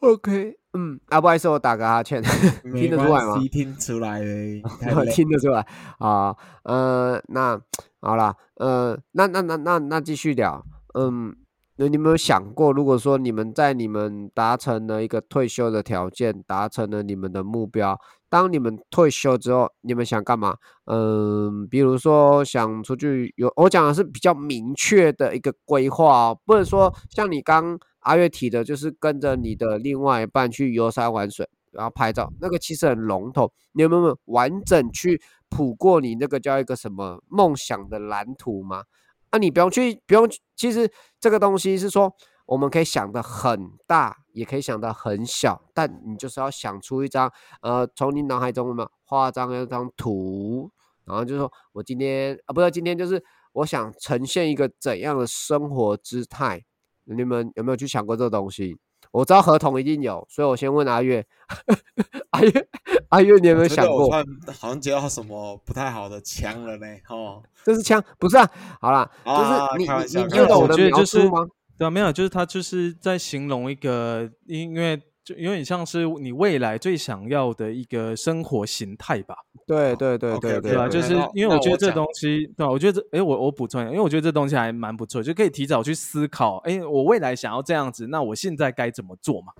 [0.00, 2.22] ，OK，嗯，啊，不好意思，我打个哈欠，
[2.62, 3.38] 听得出来吗？
[3.50, 4.20] 听出来
[5.12, 5.66] 听得出来
[5.98, 7.60] 啊，呃，那
[8.00, 11.36] 好了，呃，那那那那那继续聊，嗯，
[11.76, 20.56] 那你有没有想过，如果说你们在你们达成了一个退休的条件，达成了你们的目标，当你们退休之后，你们想干嘛？
[20.86, 33.50] 嗯，比如说想出去有，我讲的是比较明确的一个规划哦，不能说像你刚阿月提的，就是跟着你的另外一半去游山玩水，然后拍照，那个其实很笼统。
[33.72, 38.84] 你有没有完整去谱过你那个叫一个什么梦想的蓝图吗？
[39.34, 40.30] 那，你不用去，不用。
[40.54, 42.14] 其实这个东西是说，
[42.46, 47.28] 我们可以想的很大，也可以想的很小，但你就是要想出一张，
[47.60, 50.70] 呃，从你脑海中有没有画张一张图，
[51.04, 53.20] 然后就说我今天啊，不是今天，就是
[53.54, 56.64] 我想呈现一个怎样的生活姿态。
[57.02, 58.78] 你们有没有去想过这个东西？
[59.14, 61.24] 我知道合同一定有，所以我先问阿月，
[62.30, 62.68] 阿月，
[63.10, 64.10] 阿月，你有没有想过？
[64.58, 66.86] 好像接到什么不太好的枪了呢？
[67.08, 68.50] 哦，这是枪，不是啊？
[68.80, 71.46] 好啦，啊就是你你你听懂我的描述吗？
[71.78, 79.34] 对啊，没有，就是他就是在形容一个，因为就有点像是你未来最想要的一个生活形态吧。
[79.66, 80.86] 对对对对对吧？
[80.86, 82.70] 就是因为我觉得这东西，对吧？
[82.70, 89.52] 我觉得这，哎，我我补充一下，因为我觉得这东西还蛮不错，就可以提早去思考，哎，我未来想要这样子，那我现在该怎么做嘛？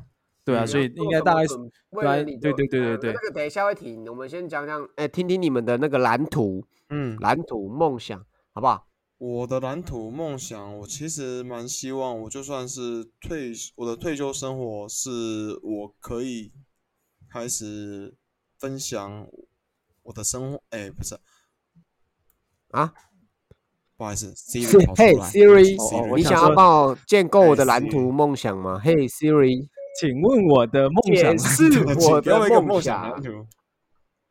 [0.45, 1.55] 对啊，嗯所以应该大概是
[1.91, 8.23] 为对对对对对那个等一下会停，我们先讲讲，哎，听听你们的那个蓝图、嗯，蓝图梦想，
[8.53, 8.87] 好不好？
[9.19, 16.53] 我的蓝图梦想，我其实蛮希望，我就算是退我的退休生活，是我可以
[17.31, 18.15] 开始
[18.59, 19.27] 分享
[20.03, 20.63] 我的生活。
[20.71, 21.17] 哎，不是
[22.73, 22.93] 啊，
[23.97, 28.81] 不好意思，Siri 嘿来 Siri，你想要想说帮我建构我的蓝图梦想吗？
[28.83, 29.69] 嘿 Siri，
[30.01, 31.65] 请问我的梦想解释
[32.11, 33.15] 我的梦想。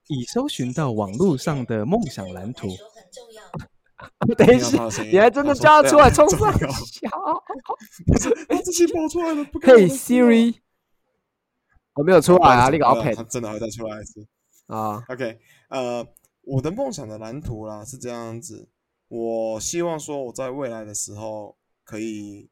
[0.07, 2.67] 已搜寻到网络上的梦想蓝图。
[4.37, 7.09] 等一下你还真的叫他出来非冲上常重要小。
[8.49, 10.55] 哎， 这些跑出来了，不该嘿我的事啊 Siri，
[11.95, 14.27] 我没有出来啊，你搞没有 pen 他真的会再出来一次。
[14.67, 15.39] 啊，OK，
[15.69, 16.07] 呃，
[16.41, 18.69] 我的梦想的蓝图啦是这样子，
[19.07, 22.49] 我希望说我在未来的时候可以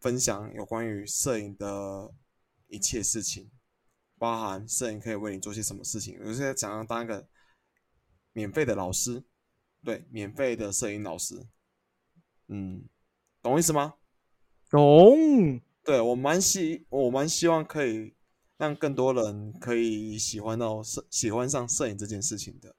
[0.00, 2.12] 分享有关于摄影的
[2.68, 3.50] 一切事情，
[4.18, 6.18] 包含摄影可以为你做些什么事情。
[6.20, 7.26] 我现在想要当一个
[8.32, 9.22] 免费的老师，
[9.84, 11.34] 对，免费的摄影老师，
[12.48, 12.84] 嗯，
[13.42, 13.94] 懂我意思吗？
[14.70, 18.14] 懂，对我蛮希我蛮希望可以
[18.56, 22.74] 让更多人可以喜欢到摄喜欢上摄影这件事情的，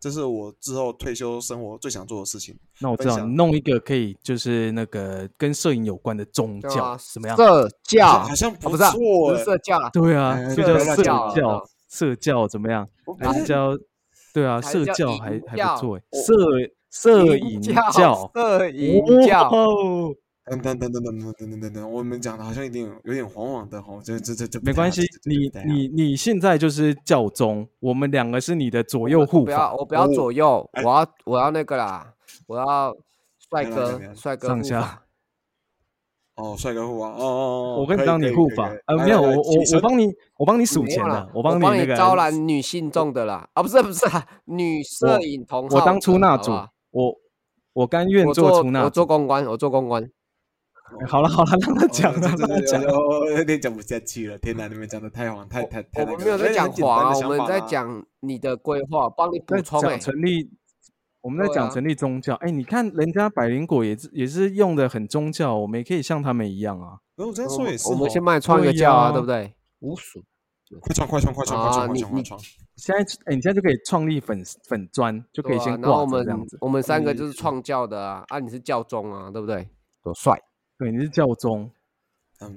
[0.00, 2.58] 这是我之后退休生活最想做的事情。
[2.80, 7.36] 那我知道，弄一个可以就是那个跟摄影有关的宗教怎么样？
[7.36, 8.92] 社教好像不错
[9.30, 12.88] 不是欸社教啊，对啊，哎就叫社教，社教怎么样？
[13.06, 13.70] 我还是叫
[14.32, 16.34] 对啊，社教还还不错哎，我摄
[16.90, 20.14] 摄 影教教，摄影教，哦，
[20.46, 32.14] 等等等等等等等等等等，我们讲的好像有点有有点黄黄的哈，这这这这没关系你你你现在就是教宗，我们两个是你的左右我护不要法，我不要哦左右，哎我要我要那个啦，
[32.46, 32.96] 我要
[33.50, 35.02] 帅哥要帅哥上下法
[36.38, 39.34] 哦，帅哥护啊，哦哦哦，我跟你可以当你护法呃，没有，我我
[39.74, 46.52] 我帮你，我帮你数钱的，我帮你那个招揽女性众的啦，啊不是不是啊， 女摄影同我当出纳组
[46.90, 47.14] 我
[47.72, 48.90] 我甘愿做我出纳我。
[48.90, 50.08] 做公关，我做公关，
[51.06, 52.82] 好了好了，让他讲让他讲。
[52.82, 54.38] 我有点讲不下去了。
[54.38, 60.50] 天哪，你们讲的太黄，太太太我们没有在讲黄啊，我们在讲你的规划，帮你补充哎，成立，
[61.28, 62.34] 我们在讲成立宗教。
[62.36, 66.96] 哎，你看人家百灵果也是也是用的很宗教，我们也可以像他们一样啊。
[67.16, 69.52] 然后我这样说也是我们先帮你创个教啊，呀对不对？
[69.80, 70.24] 无属
[70.80, 72.40] 快创快创快创快啊创快创快创！
[72.76, 76.56] 现在哎，你现在就可以创立粉粉砖，就可以先挂着这样子。
[76.62, 79.68] 我们三个就是嗯创教的啊，啊你是教宗啊，对不对？
[80.02, 80.40] 多帅！
[80.78, 81.70] 对，你是教宗。
[82.40, 82.56] 嗯，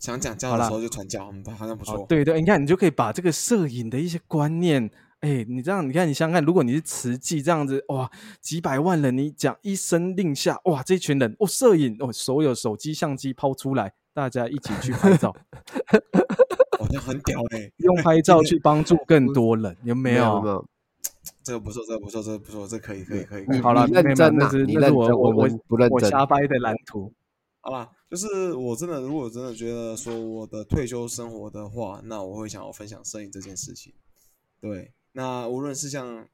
[0.00, 4.90] 想讲教的时候就传教，嗯，好像不错。，哦对对，你看，你就可以把这个摄影的一些观念，
[5.24, 8.10] 哎，你这样，你看，你想想看，如果你是慈济这样子，哇，
[8.42, 15.34] 几百万人，你讲一声令下，哇，这群人，哦，摄影，哦，所有手机相机抛出来，大家一起去拍照，
[16.78, 17.72] 好像很屌哎。
[17.80, 20.42] 用拍照去帮助更 多人，有没有？
[20.42, 20.68] 没有，
[21.42, 23.44] 这个不错，这个不错，这个不错，这可以，可以，可以。
[23.44, 27.10] 你可以好了，你认没有真啊那是你认真那是我我我不认我真瞎掰的蓝图。
[27.62, 33.94] 好吧，就是我真的，如果真的觉得说我的退休生活的话，那我会想要分享摄影这件事情。
[34.60, 36.28] 对，那无论是像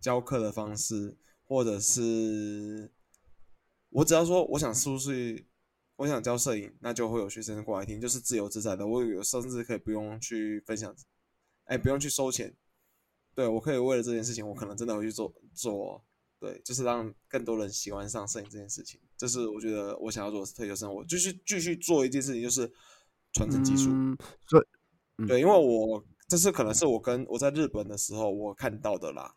[0.00, 2.90] 教课的方式，或者是
[3.90, 5.46] 我只要说我想出去，
[5.96, 8.86] 我想教摄影，那就会有学生过来听，就是自由自在的。
[8.86, 10.92] 我有甚至可以不用去分享，
[11.66, 12.56] 哎，不用去收钱。
[13.34, 16.04] 对我可以为了这件事情，我可能真的会去做做。
[16.40, 22.70] 对，就是让更多人喜欢上摄影这件事情，这是我觉得我想要做的退休生活，就是继续做一件事情，就是
[23.32, 23.90] 传承技术。
[23.90, 24.66] 嗯，所以
[25.18, 29.34] 嗯对，因为我这是可能是我跟我在日本的时候我看到的啦，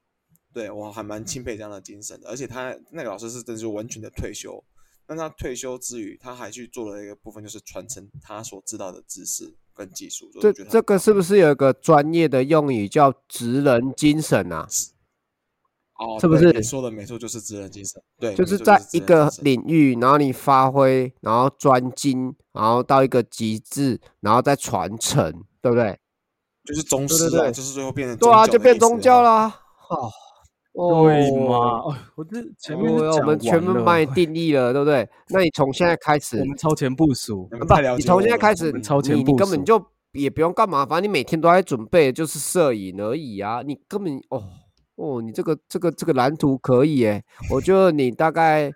[0.54, 4.64] 对我还蛮钦佩这样的精神的，而且他那个老师是真的是完全的退休，
[5.08, 10.30] 那他退休之余，他还去做了一个部分，就是传承他所知道的知识跟技术。
[10.40, 14.68] 这这个是不是有一个专业的用语叫职人精神啊？
[16.00, 26.00] 哦，是不是对你说的没错，就是职人精神，对，就是在一个领域，然后你发挥，然后专精，然后到一个极致，然后再传承，对不对？
[26.68, 29.62] 就是宗对师啊，对就是最后变成对啊，就变宗教啦。
[30.78, 31.56] 哦，对哦嘛？
[31.56, 35.08] 哦我这前面我们全部帮你定义了，对不对？
[35.30, 37.58] 那你从现在开始我，们超前部署不
[37.96, 43.62] 你从现在开始，超前你你根本就也不用干嘛，反正你每天都在准备，就是摄影而已啊。
[43.66, 44.44] 你根本哦
[44.98, 48.72] 哦，你这个这个这个蓝图可以诶，我觉得你大概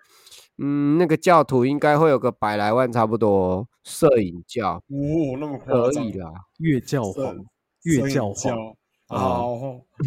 [0.58, 6.32] 嗯那个教徒应该会有个百来万差不多哦，摄影教哦，那么可以啦。
[6.58, 7.36] 越教摄皇，
[7.82, 8.34] 越摄影教皇。
[8.34, 8.76] 教
[9.08, 9.48] 好，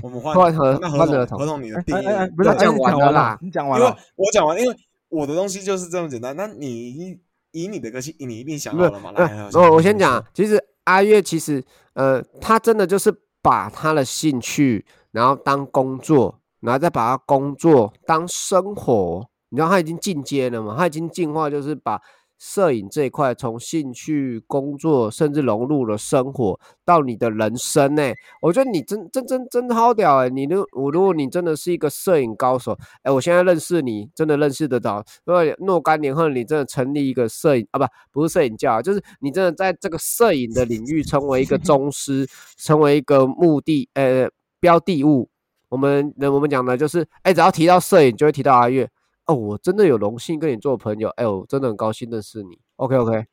[0.02, 3.98] 我们换 换合那合换合同同合同你的定义不是讲完了啦讲完了，你讲完因为了。
[4.16, 4.76] 我讲完，因为
[5.10, 6.36] 我的东西就是这么简单。
[6.36, 7.16] 那你
[7.52, 9.12] 以你的个性，你一定想不是好了嘛？
[9.16, 19.30] 呃来，我我先讲，其实阿月其实呃，他真的就是把他的兴趣，然后当工作，然后再把他工作当生活。
[19.50, 20.76] 你知道他已经进阶了嘛？
[20.76, 22.02] 他已经进化，就是把
[22.48, 28.04] 摄影这一块从兴趣、工作，甚至融入了生活到你的人生呢、
[28.40, 35.04] 我觉得你真真真真好屌哎、你如我如果你真的是一个摄影高手，哎、我现在认识你，真的认识得到。
[35.26, 37.80] 因为若干年后，你真的成立一个摄影啊，
[38.12, 42.28] 不不是摄影教，就是你真的在这个摄影的领域成为一个宗师，
[42.58, 44.30] 成为一个目的呃
[44.60, 45.28] 标的物。
[45.68, 48.88] 我们我们讲的就是，哎、只要提到摄影，就会提到阿月。
[49.26, 52.60] 哦，我真的有荣幸跟你做朋友，哎、呦真的很高兴认识你。
[52.76, 53.26] OK OK，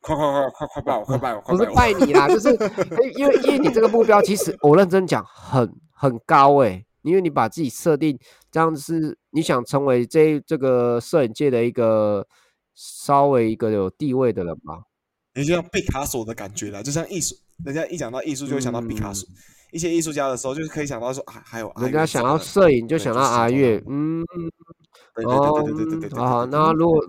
[0.00, 2.50] 快快快快快拜我，快拜我，快不是拜你啦，就是
[3.16, 8.18] 因为因为你这个目标，其实我认真讲很很高哎、因为你把自己设定
[8.50, 12.26] 这样子是你想成为这这个摄影界的一个
[12.74, 14.84] 稍微一个有地位的人吧。
[15.34, 19.28] 你就像毕卡索的感觉啦，就像艺术，人家一讲到艺术就会想到毕卡索。
[19.72, 24.24] 一些艺术家的时候，就是可以想到说啊，还有阿人家想月这个人要摄影就想到阿月人，嗯，
[25.14, 26.18] 对对哦对对对对对对。
[26.18, 27.00] 好，对那如果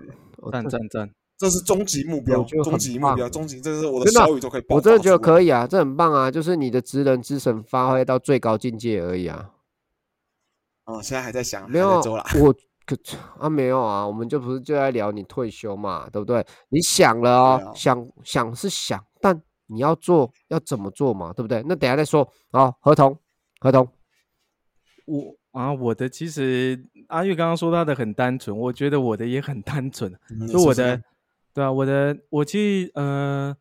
[0.52, 1.10] 赞赞赞！
[1.38, 9.50] 这是终极目标，终极目标，棒终极，这是我的真的小宇宙可以爆我真的觉得可以啊，这很棒啊，就是你的职能之神发挥到最高境界而已啊。
[10.86, 11.02] 哦！
[11.02, 12.00] 现在还在想，没有。
[12.40, 12.54] 我
[12.86, 12.96] 可
[13.38, 16.46] 啊没有啊，我们就不是就在聊你退休嘛，对不对？
[16.68, 21.62] 你想了哦，想想是想，但你要做要怎么做嘛，对不对？
[21.66, 22.26] 那等下再说。
[22.52, 23.18] 好，合同，
[23.60, 23.86] 合同，
[25.06, 30.12] 我啊，我的其实阿玉刚刚说他的很单纯，我觉得我的也很单纯。
[30.30, 31.02] 嗯就我的
[31.54, 33.56] 对啊，我的我其实呃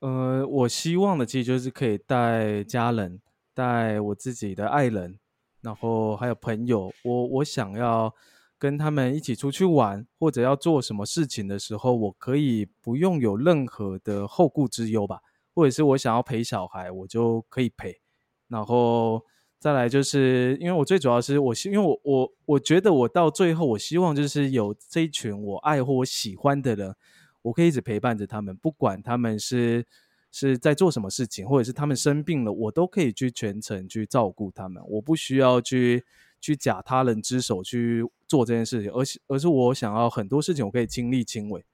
[0.00, 3.20] 呃，我希望的其实就是可以带家人，
[3.54, 5.18] 带我自己的爱人，
[5.60, 8.14] 然后还有朋友，我我想要
[8.58, 15.20] 跟他们一起出去玩，或者要做什么事情的时候，我可以不用有任何的后顾之忧吧，
[15.54, 18.00] 或者是我想要陪小孩，我就可以陪，
[18.48, 19.22] 然后。
[19.64, 26.94] 再来就是因为我最主要是我希，因为我我我觉得我到最后，我希望就是有这一群我爱或我喜欢的人，
[27.40, 29.82] 我可以一直陪伴着他们，不管他们是
[30.30, 36.04] 是在做什么事情，或者是他们生病了，我都可以去全程去照顾他们，我不需要去
[36.42, 41.64] 去假他人之手去做这件事情，而是而是我想要很多事情我可以亲力亲为。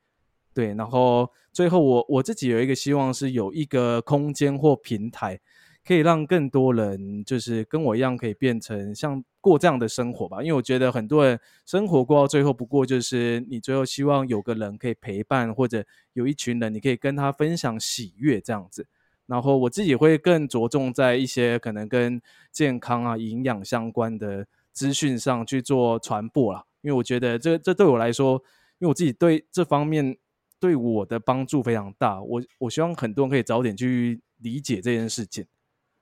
[0.55, 5.41] 对，然后最后我我自己有一个希望是有一个空间或平台，
[5.85, 10.43] 可以让更多人就是跟我一样可以变成像过这样的生活吧。
[10.43, 18.87] 因为我觉得很多人生活过到最后，不过就是你最后希望有个人可以陪伴，或者有一群人你可以跟他分享喜悦这样子。
[19.27, 26.65] 然后我自己会更着重在一些可能跟健康啊、营养相关的资讯上去做传播啦。
[26.83, 28.43] 因为我觉得这这对我来说，
[28.79, 30.17] 因为我自己对这方面
[30.59, 32.21] 对我的帮助非常大。
[32.21, 35.47] 我我希望很多人可以早点去理解这件事情。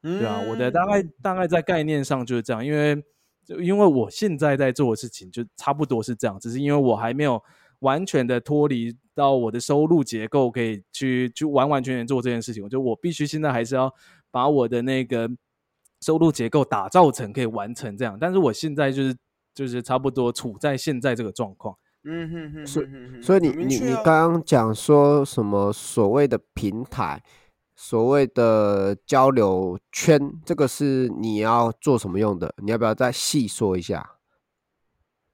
[0.02, 3.02] 对啊，我的嗯大概大概在概念上就是这样，因为
[3.44, 7.42] 就因为我现在在做的事情就差不多是这样，只是因为我还没有
[7.80, 12.62] 完全的脱离到我的收入结构，可以去去完完全全做这件事情。
[12.62, 13.92] 我觉得我必须现在还是要
[14.30, 15.28] 把我的那个
[16.00, 19.16] 收入结构打造成可以完成这样，但是我现在就是
[19.54, 21.76] 就是差不多处在现在这个状况。
[22.04, 27.20] 嗯哼哼所哼哼哼所以你你你刚刚讲说什么所谓的平台，
[27.80, 32.52] 所谓的交流圈，这个是你要做什么用的？
[32.60, 34.14] 你要不要再细说一下？
[34.14, 34.14] 嗯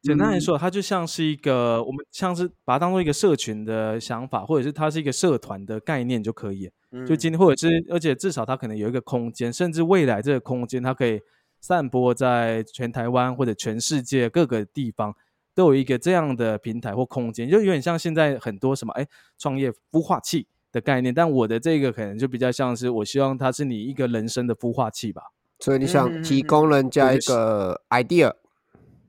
[0.02, 7.06] 简单来说，它就像是一个我们像是把它当做一个社群的想法，或者是它是一个社团的概念就可以嗯。
[7.06, 11.22] 就嗯今天，或者是而且至少它可能有一个空间，甚至未来这个空间它可以
[11.58, 15.16] 散播在全台湾或者全世界各个地方，
[15.54, 19.06] 都有一个这样的平台或空间，就有点像现在很多什么哎
[19.38, 25.22] 创业孵化器的概念，但我的这个可能就比较像是我希望它是你一个人生的孵化器吧。
[25.60, 28.34] 所以你想提嗯供人家一个 idea，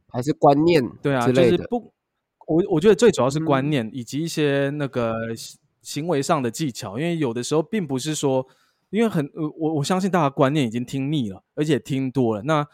[0.09, 1.28] 还是观念对啊？
[1.28, 1.91] 就是不，
[2.47, 8.45] 我我觉得最主要是观嗯念、以及一些那个行行为上的技巧，因为有的时候并不是说，
[8.91, 12.66] 因为很呃我我相信大家观念已经听腻了，而且听多了，那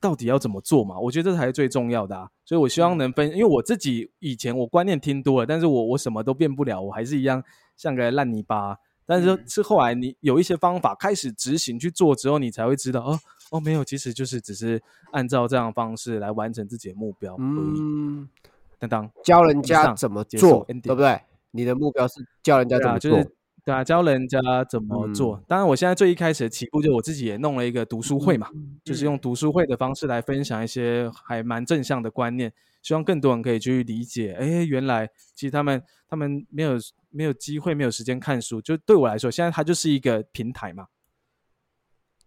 [0.00, 0.98] 到底要怎么做嘛？
[0.98, 2.28] 我觉得这才是最重要的啊。
[2.44, 7.42] 所以我希望能分，因为我自己以前我观念听多了，但是我我什么都变不了，我还是一样
[7.82, 8.76] 像个烂泥巴。
[9.04, 13.18] 但是嗯是后来你有一些方法开始执行去做之后，你才会知道哦
[13.50, 14.80] 哦没有，其实就是只是
[15.10, 17.80] 按照这样的方式来完成自己的目标而已。
[17.80, 18.28] 嗯，
[18.78, 21.20] 当当，教人家怎么做对不对？
[21.50, 23.36] 你的目标是教人家怎么做就是。
[23.64, 25.36] 对啊，教人家怎么做。
[25.36, 28.48] 嗯当然，我现在最一开始的起步，就我自己也弄了一个读书会嘛，
[28.84, 32.52] 就是用嗯读书会的方式来分享一些还蛮正向的观念，
[32.82, 34.32] 希望更多人可以去理解。
[34.32, 36.76] 哎，原来其实他们他们没有
[37.12, 40.86] 没有机会，没有时间看书，就对我来说，现在它就是一个平台嘛。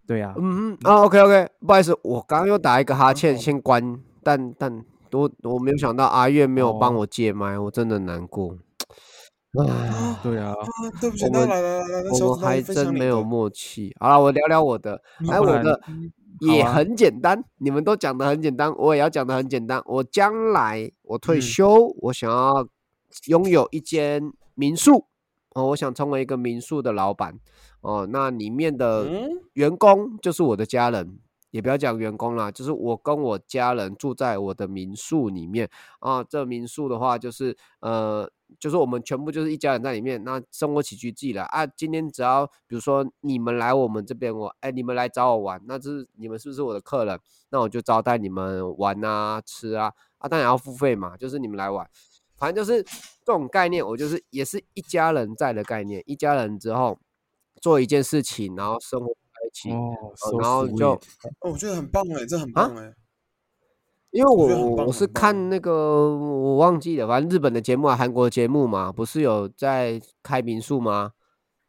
[0.07, 8.55] 对呀、嗯嗯啊，OK OK，不好意思，我刚刚又打一个哈欠，哦先关，但但我我没有想到阿月没有帮哦我接麦，我真的难过。
[9.57, 10.55] 唉，对啊，啊，
[10.99, 13.95] 对不起，我们来来来来，小子，那我们还真没有默契。
[13.99, 16.11] 好了，我聊聊我的，哎，不然我的嗯
[16.41, 19.81] 也很简单，你们都讲的很简单，我也要讲的很简单。
[19.85, 22.67] 我将来我退嗯休，我想要
[23.27, 24.21] 拥有一间
[24.55, 25.05] 民宿
[25.53, 27.39] 哦，我想成为一个民宿的老板
[27.81, 28.07] 哦。
[28.09, 31.19] 那里面的嗯员工就是我的家人，
[31.51, 36.23] 也不要讲员工啦，就是我跟我家人住在我的民宿里面啊。
[36.23, 38.29] 这民宿的话，就是呃，
[38.59, 41.65] 就是我们全部就是一家人在里面，那生活起居自己来啊。
[41.65, 47.17] 今天只要比如说你们来我们这边，我哎你们来找我玩，那这是你们是不是我的客人？
[47.51, 51.87] 那我就招待你们玩啊、吃啊啊，当然要付费嘛，就是你们来玩。
[52.37, 56.99] 反正就是这种概念，我就是也是一家人在的概念，一家人之后
[57.61, 59.69] 做一件事情，然后生活在一起，
[60.39, 60.91] 然后就
[61.39, 62.93] 哦，我觉得很棒哎，这很棒哎，
[64.11, 65.71] 因为我我是看那个
[66.15, 71.11] 我忘记了，反正日本的节目啊，韩国的节目嘛，不是有在开民宿吗？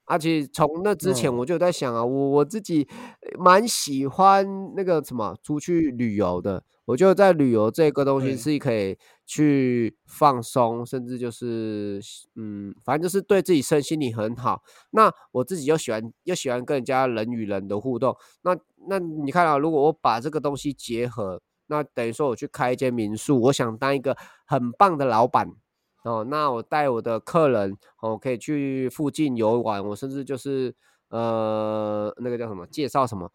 [0.08, 1.38] 而且从那之前嗯。
[1.38, 2.86] 我就在想啊，我我自己
[3.22, 12.00] 呃蛮喜欢那个什么出去旅游的，我觉得在旅游这个东西是可以去放松，甚至就是
[12.36, 14.62] 嗯，反正就是对自己身心里很好。
[14.90, 18.56] 那我自己又喜欢又喜欢跟人家人与人的互动，那
[18.88, 24.16] 那你看啊，如果我把这个东西结合，那等于说我去开一间民宿，我想当一个
[24.46, 25.50] 很棒的老板
[26.04, 26.24] 哦。
[26.30, 30.72] 那我带我的客人哦，可以去附近游玩，我甚至就是
[31.08, 33.32] 呃那个叫什么介绍什么，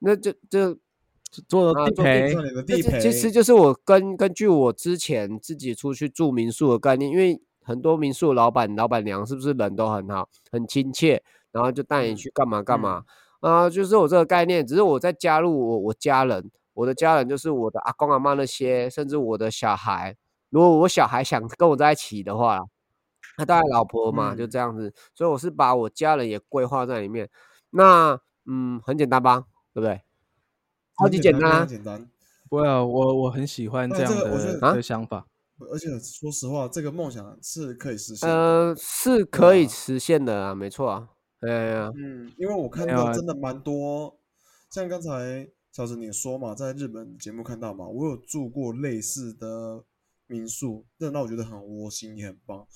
[0.00, 0.76] 那就就啊
[1.48, 11.22] 做做地陪介绍你的这地陪，其实就是我根根据我之前自己出去住民宿的概念，因为很多民宿老板老板娘是不是人都很好，很亲切，
[11.52, 13.04] 然后就带你嗯去干嘛干嘛
[13.40, 20.14] 啊、就是我这个概念，只是我在加入我我家人，我的家人就是我的阿公阿妈那些，甚至我的小孩，
[20.50, 22.60] 如果我小孩想跟我在一起的话，
[23.36, 27.28] 他当然老婆嘛，就嗯这样子，所以我是把我家人也规划在里面。
[27.70, 28.16] 那
[28.46, 30.02] 嗯，很简单吧，对不对？
[31.02, 32.08] 超级简单简单。
[32.48, 35.26] 不会啊，我我很喜欢这样这个我觉的得啊的想法。
[35.70, 38.34] 而且说实话，这个梦想是可以实现的。
[38.34, 41.08] 呃，是可以啊实现的啊，没错啊。
[41.40, 44.18] 哎呀，嗯，因为我看到真的蛮多，
[44.70, 49.84] 像刚才小子你说嘛，在日本节目看到嘛，我有住过类似的
[50.26, 52.66] 民宿，这让我觉得很窝心，也很棒，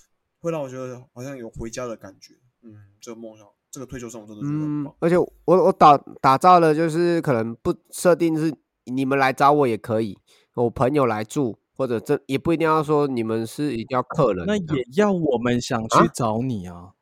[0.41, 2.35] 会让我觉得好像有回家的感觉。
[2.63, 3.47] 嗯，这个梦想，
[3.77, 8.51] 这个退休生活真的嗯而且我我打打造了就是可能不设定是
[8.87, 10.17] 你们来找我也可以，
[10.55, 14.57] 我朋友来住，或者这也不一定要说你们是一定要客人那。
[14.57, 16.93] 也要我们想去啊找你啊。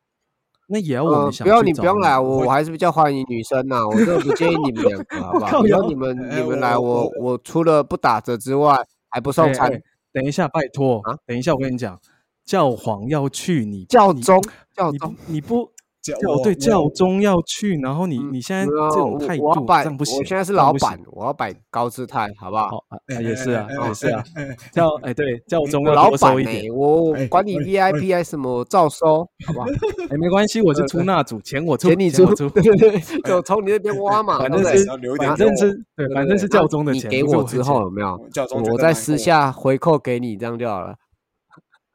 [0.67, 5.47] 那也要我呃，们想不要你不用来，我我还是比较欢迎女生呐，我真的不建议你们两个，好不好？
[5.65, 8.77] 以后靠腰你们哎你们来，我我除了不打折之外，
[9.11, 9.81] 还不送哎餐哎。
[10.13, 12.01] 等一下，拜托啊等一下，我跟你讲，
[12.45, 14.41] 教皇要去，你你教宗
[14.75, 15.71] 教宗你不
[16.05, 22.85] 教教对教宗要去，然后你嗯你现在这种我态度这样不行，我现在是老板，我要摆高姿态，好不好？
[23.23, 24.23] 也是啊，也是啊，
[24.71, 29.67] 叫哎教哎对教宗老要多收板、一点，我管你哎 VIP 还是什么，我照收，好不好？
[30.11, 34.85] 哎没关系，我是出 纳组，钱我出，钱你出，出，对对对，就从你那边挖嘛，反正是
[35.19, 38.29] 反正是对，反正是教宗的钱，你给我之后，有没有？
[38.31, 40.95] 教宗觉我再私下回扣给你，这样就好了。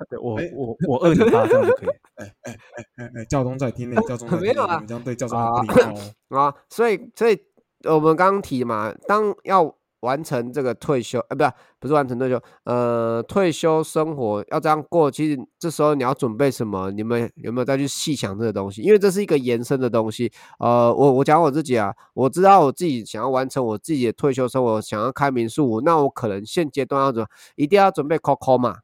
[0.09, 1.89] 对我哎我我二你八这样就可以。
[2.19, 2.57] 哎哎
[2.97, 6.37] 哎哎，教宗在听呢，教宗在听呢，没有啊你们这样对教宗啊很不礼貌哦。
[6.39, 7.37] 啊，所以所以
[7.85, 16.89] 我们刚刚提嘛，当要完成这个退休，呃，不是不是完成退休，呃，退休生活要这样过，其实这时候你要准备什么？
[16.91, 18.81] 你们有没有再去细想这个东西？
[18.81, 20.31] 因为这是一个延伸的东西。
[20.59, 28.77] 呃，我我讲我自己啊，我知道我自己想要完成我自己的退休生活，想要开民宿，那我可能现阶段要怎么，一定要准备 COCO 嘛，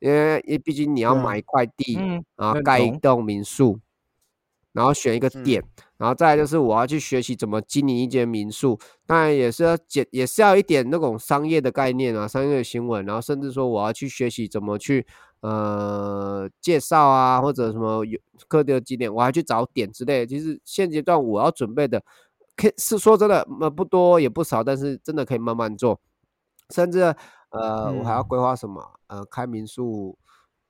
[0.00, 3.78] 因为因为毕竟你要买一块地，嗯，然后盖一栋民宿，
[4.72, 5.62] 然后选一个嗯点，
[5.98, 15.06] 然后再来就是我要去学习怎么经营一间民宿，当然也是要简，也是要一点那种商业的概念啊，商业的新闻，然后甚至说我要去学习怎么去
[15.40, 20.26] 呃介绍啊，或者什么有各地的景点，我还去找点之类的。
[20.26, 22.02] 其实现阶段我要准备的，
[22.56, 26.00] 可以是说真的，呃不多也不少，但是真的可以慢慢做，
[26.70, 27.14] 甚至
[27.50, 30.16] 呃我还要嗯规划什么呃开民宿。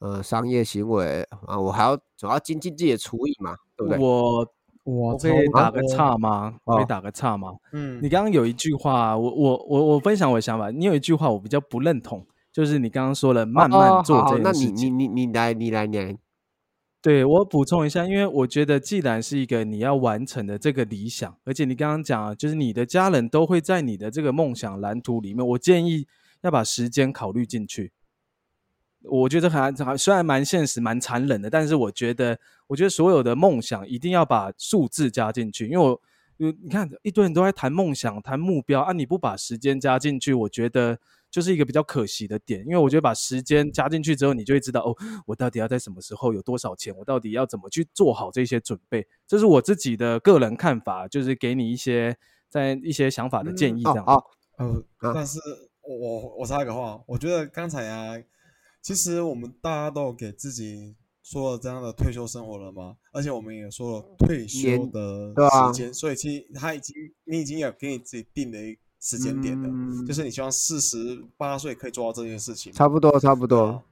[0.03, 4.03] 呃，商业行为啊，我还要主要精进自己的厨艺嘛，对不对？
[4.03, 4.39] 我
[4.85, 5.95] 我我可以打个差。
[5.95, 6.55] 岔吗？
[6.64, 7.53] 我可以哦打个岔吗？
[7.74, 10.70] 嗯你，刚刚有一句话，我我我我分享我的想法。
[10.70, 14.99] 你有一句话我比较不认同，就是你刚刚说了慢慢哦好好做这那你你件事情。
[14.99, 16.16] 你你来，你来，你来。
[17.03, 26.07] 对我补充一下，因为我觉得既然是一个你要完成的这个理想，而且你刚刚讲啊，就是你的家人都会在你的这个梦想蓝图里面，我建议
[26.43, 27.93] 要把时间考虑进去。
[29.03, 36.01] 我觉得还还虽然蛮现实、蛮残忍的，但是我觉得，我觉得所有的梦想一定要把数字加进去，因为我，
[36.38, 40.99] 呃你看一堆人都在谈梦想、谈目标啊，你不把时间加进去，我觉得
[41.30, 42.61] 就是一个比较可惜的点。
[42.66, 44.95] 因为我觉得把时间加进去之后，你就会知道哦，
[45.26, 49.07] 我到底要在什么时候有多少钱，我到底要怎么去做好这些准备。
[49.26, 52.14] 这是我自己的个人看法，就是给你一些
[52.51, 54.05] 在一些想法的建议，这样。
[54.05, 55.38] 哦好，呃啊，但是
[55.97, 58.14] 我我我插一个话，我觉得刚才啊，
[58.80, 73.82] 其实我们大家都有给自己说了这样的退休生活了嘛，而且我们也说了退休的时间，所以其实他已经你已经有给你自己定的一时间点的，嗯就是你希望四十八岁可以做到这件事情，差不多，差不多。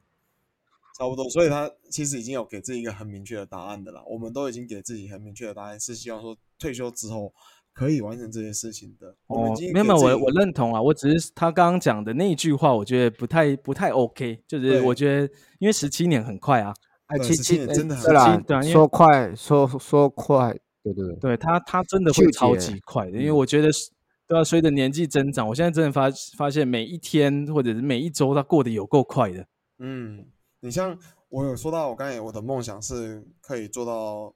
[0.99, 4.03] 差不多，所以他其实已经有给自己一个很明确的答案的啦。
[4.05, 7.33] 我们都已经给自己很明确的答案，是希望说退休之后
[7.79, 9.15] 可以完成这些事情的。
[9.29, 16.75] 我们已哦，没有没有，我我认同啊，我只是他刚刚讲的那一句话，我觉得不太不太 OK，就是我觉得因为十七年很快啊，
[17.07, 20.51] 哎，对17其其年真的很对啦对啊说快说说快，
[20.83, 23.89] 对对对，对他他真的会超级快的，因为嗯我觉得是
[24.27, 29.47] 对啊，随着年纪增长，我现在真的发发现每一天或者是每一周，他过得有够快的。
[29.79, 30.27] 嗯，
[30.59, 30.99] 你像
[31.29, 34.35] 我有说到，我刚才我的梦想是可以做到，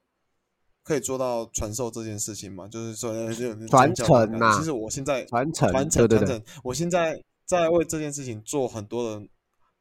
[0.83, 9.29] 可以做到传授这件事情嘛，就是说呃就有传承呐其实我现在传承传承传承，我现在在为这件事情做很多的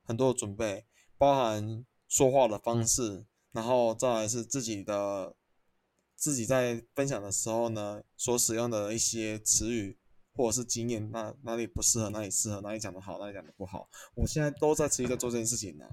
[0.04, 0.86] 很多的准备，
[1.18, 5.34] 包含说话的方式，然后再来是自己的
[6.16, 9.98] 自己在分享的时候呢，所使用的一些词语
[10.36, 15.86] 或者是经验，那哪里不适合，哪里适合，哪里讲的好，哪里讲的不好，我现在都在持续在做这件事情呢、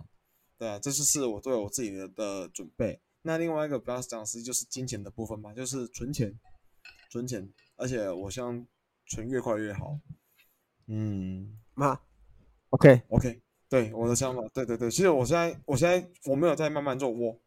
[0.59, 3.01] 对啊，这就是我对我自己的的准备。
[3.23, 6.39] 那另外一个比较讲实际就是金钱的部分嘛，就是存钱，
[7.11, 8.67] 存钱，而且我希望
[9.07, 9.99] 存越快越好。
[10.87, 12.01] 嗯那
[12.71, 17.39] OK，，OK，对我的想法，对对对，其实我现在我现在我没有在慢慢做，我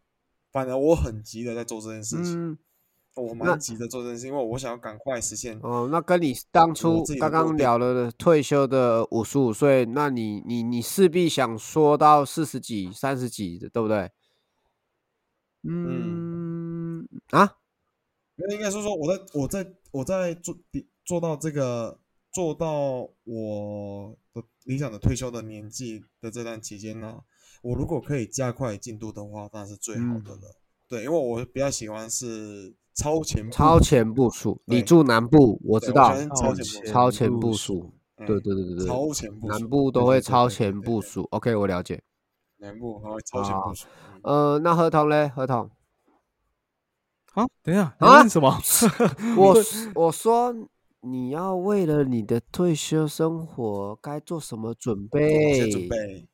[0.52, 2.58] 反而我很急的在做这件事情，嗯，
[3.16, 5.60] 我蛮急的做这件事情，因为我想要赶快实现。
[5.64, 14.12] 哦，那跟你当初刚刚聊了的退休的五十五岁，那你你你势必想说到四十几、三十几的，对不对？
[15.64, 17.58] 嗯啊，
[18.36, 20.58] 那应该是说我在我在我在做
[21.06, 22.00] 做到这个
[22.32, 27.22] 做到我的理想的退休的年纪的这段期间呢，
[27.62, 30.56] 我如果可以加快进度的话，当然是最好的了。
[30.88, 34.62] 对，因为我比较喜欢是超前部超前部署。
[34.66, 37.92] 你住南部，我知道超前部署超前部部署。
[38.18, 41.28] 嗯对对对对对，超前部署，南部都会超前部署。
[41.32, 42.04] OK，我了解。
[42.58, 43.88] 南部还会超前部署。
[44.24, 45.28] 嗯呃，那合同嘞？
[45.28, 45.70] 合同
[47.34, 48.58] 啊，等一下，你啊问什么？
[49.38, 49.56] 我
[49.96, 50.54] 我说
[51.02, 55.70] 你要为了你的退休生活该做什么准备？
[55.72, 56.28] 准备？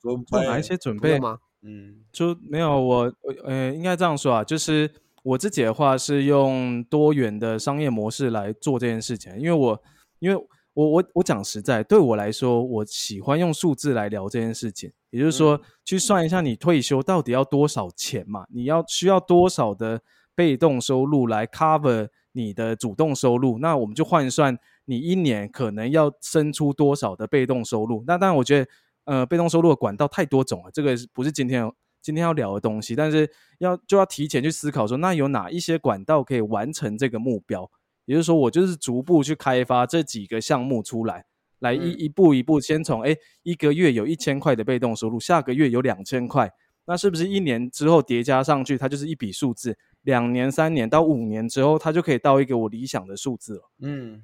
[0.00, 1.18] 准备做哪一些准备？
[1.18, 1.38] 吗？
[1.62, 3.12] 嗯就没有我，
[3.44, 4.88] 呃，应该这样说啊，就是
[5.24, 9.82] 我自己的话是用多元的商业模式来做这件事情，因为我，
[10.20, 10.46] 因为
[10.78, 20.00] 我我我讲实在，对我来说，我喜欢用数字来聊这件事情，也就是说，去算一下你退休到底要多少钱嘛，你要需要多少的
[20.36, 28.04] 被动收入来 cover 你的主动收入，那我们就换算你一年可能要生出多少的被动收入。
[28.06, 28.70] 那当然，我觉得。
[29.04, 31.66] 呃，被动收入的管道太多种了，这个不是今天
[32.02, 33.26] 今天要聊的东西，但是
[33.58, 37.70] 要就要提前去思考说，那有哪一些管道可以完成这个目标？
[38.08, 41.26] 也就是说，我就是逐步去开发这几个项目出来，
[41.58, 46.50] 来一嗯一步一步，先从哎一个月有一千块的被动收入，下个月有两千块，
[46.86, 49.76] 那是不是一年之后叠加上去，它就是一笔数字？
[50.02, 53.70] 两年、三年到五年之后，它就可以到一个我理想的数字了。
[53.82, 54.22] 嗯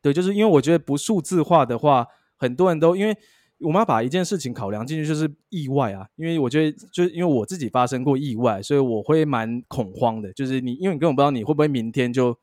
[0.00, 2.06] 对，就是因为我觉得不数字化的话，
[2.36, 3.16] 很多人都因为
[3.58, 6.06] 我们要把一件事情考量进去，就是意外啊。
[6.14, 10.32] 因为我觉得，就是因为我自己发生过意外，所以我会蛮恐慌的。
[10.34, 12.38] 就是你，因为你根本不知道你会不会明天就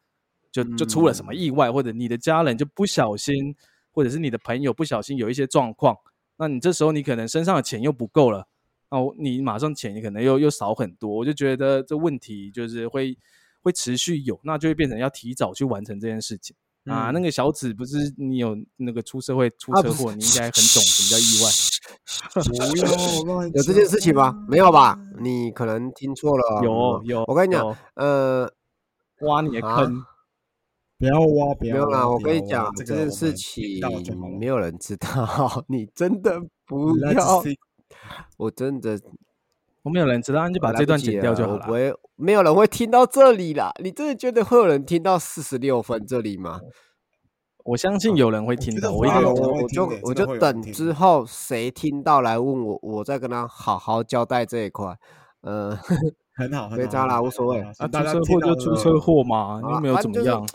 [0.54, 3.54] 就就出了什么意外，或者你的家人就不小心，
[3.92, 5.98] 或者是你的朋友不小心有一些状况，
[6.38, 8.48] 那你这时候你可能身上的钱又不够了，
[8.90, 11.10] 哦，你马上钱可能又又少很多。
[11.10, 13.18] 我就觉得这问题就是会
[13.64, 16.56] 会持续有，那就会变成要提早去完成这件事情。
[16.86, 21.50] 啊，那嗯个小紫不是你有那个出社会出车祸，你应该很懂什么叫意外。
[22.70, 24.46] 不要乱有这件事情吗？
[24.50, 25.00] 没有吧？
[25.20, 26.62] 你可能听错了。
[26.62, 28.52] 有嗯有，我跟你讲，呃，
[29.22, 30.04] 挖你的啊坑，
[31.04, 33.82] 不要挖，不没有啦，要挖，我跟你讲，这这件事情
[34.40, 37.44] 没有人知道， 你真的不 要，
[38.38, 38.98] 我真的
[39.82, 41.66] 我没有人知道，你就把这段剪掉就好了。
[41.66, 43.74] 不会，没有人会听到这里啦。
[43.84, 46.62] 你真的觉得会有人听到四十六分这里吗？
[47.66, 54.98] 我相信有人会听到，我一定我我就我就等之后谁听到来问我，我再跟他好好交代这一块。
[55.42, 55.78] 呃，
[56.34, 60.48] 很好，没差啦无所谓啊，出车祸就出车祸嘛，又没有怎么样。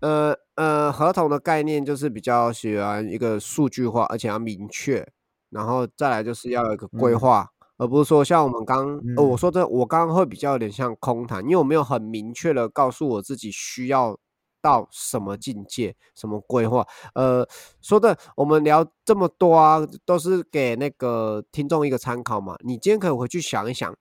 [0.00, 5.06] 呃呃，合同的概念就是比较喜欢一个数据化，而且要明确，
[5.50, 14.18] 然后再来就是要有一个规嗯划，而不是说像我们刚，呃，我嗯说的我刚刚会比较有点像空谈，因为我没有很明确的告诉我自己需要
[14.62, 16.86] 到什么境界，什么规划。
[17.14, 17.46] 呃，
[17.80, 22.56] 说的我们聊这么多啊，都是给那个听众一个参考嘛。
[22.64, 23.94] 你今天可以回去想一想。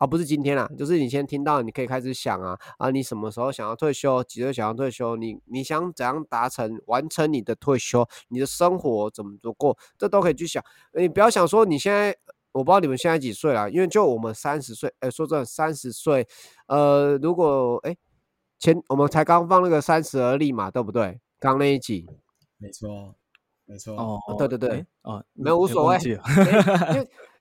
[0.00, 4.24] 啊，不是今天啦，就是你先听到，你可以开始想啊啊，你什么时候想要退休？
[4.24, 5.14] 几岁想要退休？
[5.14, 8.08] 你你想怎样达成完成你的退休？
[8.28, 9.76] 你的生活怎么过？
[9.98, 10.64] 这都可以去想。
[10.94, 12.16] 你不要想说你现在，
[12.52, 16.26] 我不知道你们现在几岁啦，因为就我们三十岁，哎，说真的，三十岁，
[16.66, 17.94] 呃，如果哎
[18.58, 21.20] 前我们才刚放那个三十而立嘛，对不对？
[21.38, 22.08] 刚那一集，
[22.56, 23.14] 没错，
[23.66, 25.98] 没错，哦，对对对诶，哦，没有无所谓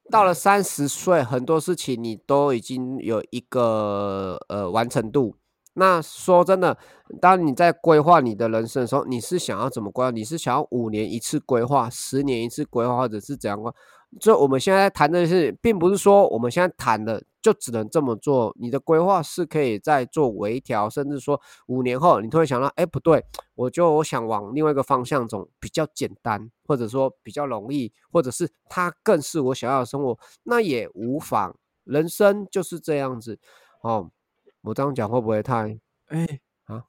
[0.10, 5.36] 到了三十岁，很多事情你都已经有一个呃完成度。
[5.76, 6.78] 那说真的，
[7.22, 10.12] 当你在规划你的人生的时候，你是想要怎么规划？
[10.12, 13.78] 你是想要五年一次规划，十年一次规划，或者是怎样规划？
[14.20, 18.56] 就我们现在谈的是，并不是说我们现在谈的就只能这么做。
[18.60, 23.24] 你的规划是可以再做微调，甚至说五年后你突然想到，哎，不对，
[23.56, 31.56] 我就我想往另外一个方向走，比较简单，或者说比较容易，或者是它更是我想要的生活，那也无妨。
[31.84, 33.40] 人生就是这样子
[33.82, 34.12] 哦。
[34.62, 35.80] 我这样讲会不会太？
[36.08, 36.84] 哎啊，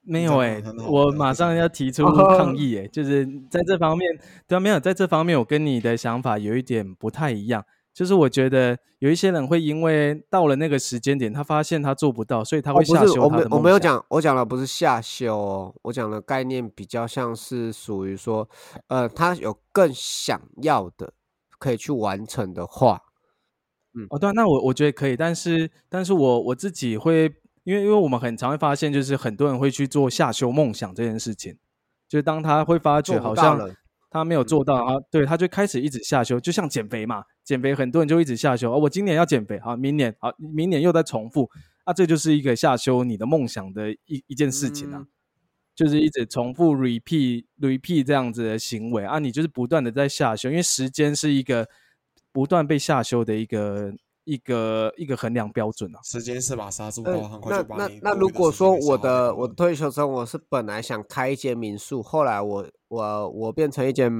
[0.00, 4.10] 没有哎、我马上要提出哦抗议哎、就是在这方面，
[4.48, 7.64] 对啊，没有在这方面，我跟你的想法有一点不太一样。
[7.94, 13.50] 就是我觉得有一些人会因为到了那个时间点，他发现他做不到，所以他哦，会下修他的梦想。
[13.52, 18.48] 我没有讲，我讲的不是下修哦，我讲的概念比较像是属于说，
[18.88, 21.12] 呃，他有更想要的
[21.60, 23.00] 可以去完成的话，
[23.94, 24.04] 嗯。
[24.10, 27.32] 哦，对啊、那我我觉得可以，但是但是我我自己会，
[27.62, 31.56] 因为因为我们很常会发现，就是很多人会去做下修梦想这件事情，
[32.08, 33.58] 就是当他会发觉好像
[34.14, 41.50] 他没有做到，啊对他就开始一直下修，就像减肥嘛，减肥很多人就一直下修，哦，我今年要减肥，啊，明年啊，明年又在重复，
[41.82, 44.98] 啊，这就是一个下修你的梦想的一一件事情啊。
[44.98, 45.06] 嗯
[45.74, 51.68] 就是一直重复 repeat repeat 这样子的行为啊，你就是不断的在下修，因为时间是一个
[52.30, 53.92] 不断被下修的一个
[54.24, 56.00] 一个一个衡量标准啊。
[56.02, 64.10] 时间是把杀猪呃刀，很快那就把那那你多余的如果说我的我的退休生活是本来想开一间民宿，后来我我我变成一间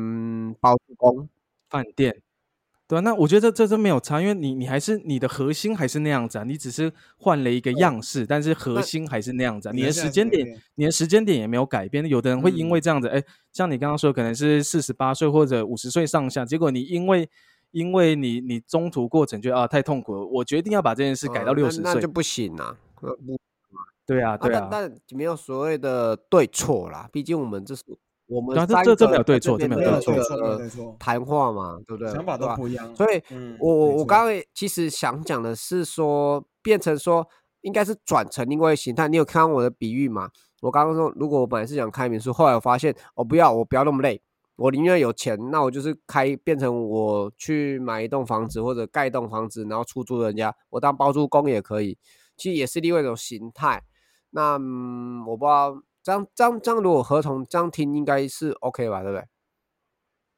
[0.60, 1.28] 包租公，
[1.68, 2.20] 饭店
[2.86, 9.72] 对啊，那我觉得这这真没有差，因为你你还是你的核心还是那样子啊，你只是换了一个样式，但是核心还是那样子、啊。
[9.72, 12.06] 你的时间点，你的时间点也没有改变。
[12.06, 13.24] 有的人会因为这样子，哎、
[13.54, 17.26] 像你刚刚说，可能是四十八岁或者五十岁上下，结果你因为
[17.74, 22.76] 因为你你中途过程觉得啊太痛苦了，我决定要把这件事改到呃六十岁那那就，不行啊。
[24.06, 27.82] 对啊对啊，但但没有所谓的对错啦，毕竟我们这是
[28.26, 32.12] 我们对啊这三这这个没有对错在这这没有对错的这没有对错谈话嘛，对不对？
[32.12, 32.94] 想法都不一样。
[32.94, 37.26] 所以嗯我我我刚刚其实想讲的是说，变成说
[37.62, 39.08] 应该是转成另外一个形态。
[39.08, 40.30] 你有看到我的比喻吗？
[40.60, 44.22] 我刚刚说，如果我本来是想开民宿，后来我发现，我、不要，我不要那么累，
[44.56, 51.98] 我宁愿有钱，那我就是开变成我去买一栋房子或者盖一栋房子，然后出租人家，我当包租公也可以，
[52.36, 53.82] 其实也是另外一种形态。
[54.30, 59.26] 那、嗯、我不知道这样这样这样，如果合同这样听应该是 OK 吧，对不对？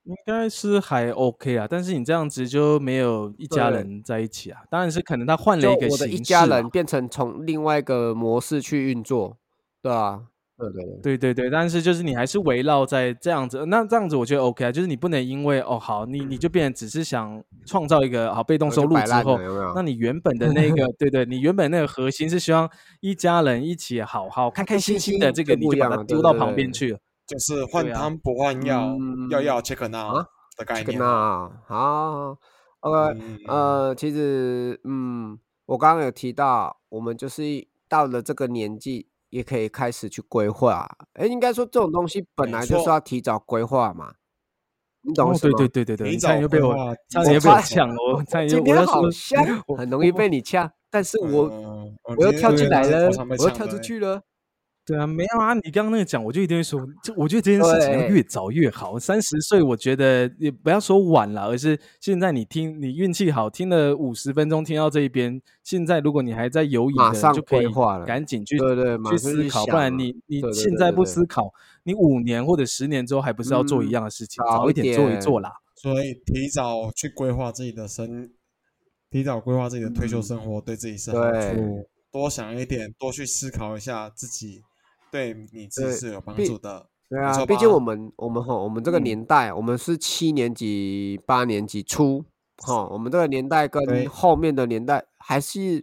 [0.04, 9.36] 应该是还 OK 啊，但是你这样子就没有一家人在一起啊，当然是可能他换了一个我的一家人变成从另外一个模式去运作，
[9.82, 10.26] 对啊，
[10.58, 10.70] 对
[11.02, 22.68] 对对，对但是就是你还是围绕在这样子，那这样子我觉得 OK 啊，就是你不能因为哦好，你你就变得只是想创造一个好被动收入之后有有，那你原本的那个 对对，你原本那个核心是希望
[23.00, 26.98] 一家人一起好好开开心心的，这个你就把它丢到旁边去了。
[27.26, 29.44] 就是换汤不换药，药嗯。
[29.44, 30.26] 药 check now 啊
[30.56, 31.02] 的概这个念。
[31.02, 32.38] 啊好
[32.80, 33.38] ，OK，嗯。
[33.48, 37.42] 呃，其实嗯，我刚刚有提到，我们就是
[37.88, 40.88] 到了这个年纪，也可以开始去规划。
[41.14, 44.14] 哎，应该说这种东西本来就是要提早规划嘛，
[45.02, 45.52] 你懂哦，对？
[45.52, 53.78] 对对对对，提你差点早就被我规划差点就被我发我呛了，我差点就今天好像很容易被你掐，但是我嗯我又跳进来了，我我又跳出。
[53.78, 54.22] 去了。
[54.86, 58.96] 对啊，没有啊，你刚刚那个讲，我就一定会说，就我觉得这件事情越早越好。
[58.96, 67.66] 三十岁，我觉得也不要说晚了，而是现在你听，你运气好，听了五十分钟，听到这一边，现在如果你还在犹疑的，马上就可以
[68.06, 75.52] 赶紧去对对马去思考，不然你你现在不对对对思考，你五年或者十年之后还不是要做一嗯样的事情，早一早一点做一做啦。
[75.74, 78.30] 所以提早去规划自己的生，
[79.10, 81.88] 提早规划自己的退休嗯生活，对自己是好对处。
[82.12, 84.62] 多想一点，多去思考一下自己，
[85.16, 86.86] 对你自己是有帮助的。
[87.08, 92.24] 对啊，毕竟我们我们吼，我们这个嗯年代，我们是七年级、八年级初，
[92.58, 95.82] 哈，我们这个年代跟后面的年代，还是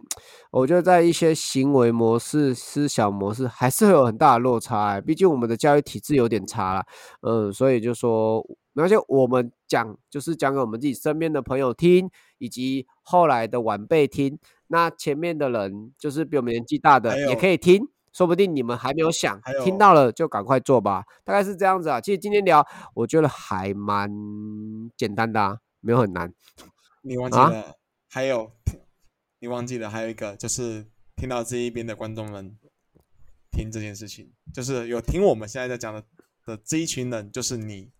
[0.50, 5.00] 我觉得在一些行为模式、思想模式，还是会有很大的落差欸。
[5.00, 6.86] 毕竟我们的教育体制有点差啦，
[7.22, 14.38] 嗯，所以就说，而且我们讲就是讲给我们自己身边的朋友听，以及后来的晚辈听。
[14.68, 22.00] 那前面的人就是比我们年纪大的也可以听，说不定你们还没有想听到了就赶快做吧，大概是这样子啊。
[22.00, 24.08] 其实今天聊，我觉得还蛮
[24.96, 26.32] 简单的啊，没有很难。
[27.02, 27.74] 你忘记啊了，
[28.08, 28.50] 还有
[29.40, 30.86] 你忘记了，还有一个就是
[31.16, 32.56] 听到这一边的观众们
[33.50, 36.02] 听这件事情，就是有听我们现在在讲的
[36.46, 37.90] 的这一群人，就是你。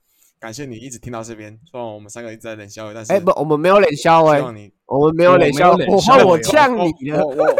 [0.40, 7.56] 感谢你一直听到这边，虽然我们三个一直在冷笑，但是哎、不，我们没有冷笑哎、我们没有我没有脸消，我怕我我呛你了，我我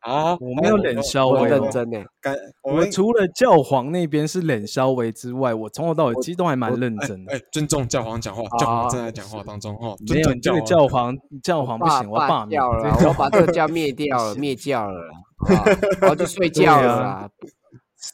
[0.00, 7.32] 好，我没有冷笑我喂认真哎、感我我们除了教皇那边是冷消维之外，我从头到尾其实都还蛮认真的。
[7.34, 12.50] 哎，尊重教皇讲话，教皇啊正在讲话当中哦，没有，尊重你这个教教皇教皇不行，我要罢免。
[12.50, 17.30] 掉了我要 把这个教灭掉了，灭教了啦，好吧我要去睡觉对啊了啦。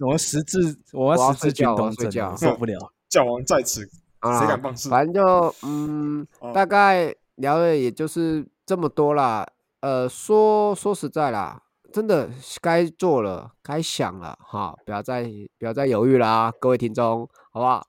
[0.00, 2.78] 我十字，我我要要十字军东征受不了。
[3.10, 3.82] 教皇在此，
[4.40, 4.88] 谁敢放肆？
[4.88, 9.46] 反正就嗯，哦大概聊的也就是这么多啦。
[9.80, 11.60] 呃，说说实在啦，
[11.94, 12.28] 真的
[12.60, 17.20] 该做了，该想了哈，不要再不要再犹豫啦，各位听众，
[17.52, 17.86] 好不好？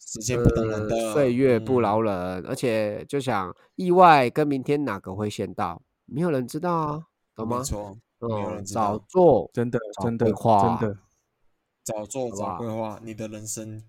[0.00, 7.02] 时间不等人岁月不嗯饶人，而且就想意外跟明天哪个会先到，没有人知道啊，
[7.36, 7.62] 懂吗没？
[7.62, 10.34] 错，没有嗯，人知早做，真的，早真的，真
[10.80, 10.98] 的，
[11.84, 13.82] 早做早规划，你的人生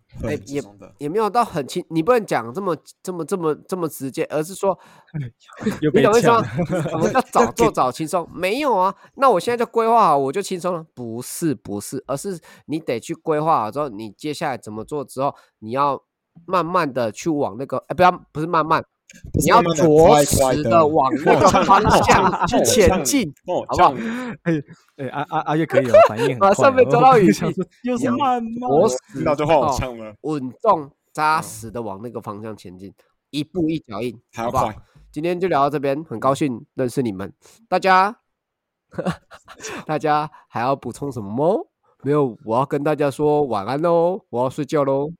[0.47, 0.93] 也松的。
[0.97, 4.77] 也没有到很轻，你不能讲这么这么这么这么直接，而是说
[5.93, 6.89] 你懂我意思吗呛。？
[6.89, 8.27] 什么叫早做早轻松？
[8.33, 10.85] 没有啊，那我现在就规划好，我就轻松了？
[10.95, 16.03] 不是，不是，而是你得去规划好之后，你接下来怎么做之后，你要
[16.45, 18.83] 慢慢的去往那个，哎，不要，不是慢慢，
[19.34, 23.93] 你要着实的往那个方向去前进，哦，好不好？
[24.43, 24.53] 哎
[24.97, 26.49] 哎，阿阿阿月可以哦，反应很快哦。
[26.49, 29.57] 马上被抓到我语气想说又是慢慢着实到就换
[29.97, 32.93] 了，稳重扎嗯实的往那个方向前进，
[33.30, 34.72] 一步一脚印，好不好。
[35.11, 37.32] 今天就聊到这边，很高兴认识你们，
[37.70, 38.18] 大家，
[39.86, 41.64] 大家还要补充什么吗？
[42.01, 45.11] 没有，我要跟大家说晚安喽，我要睡觉喽。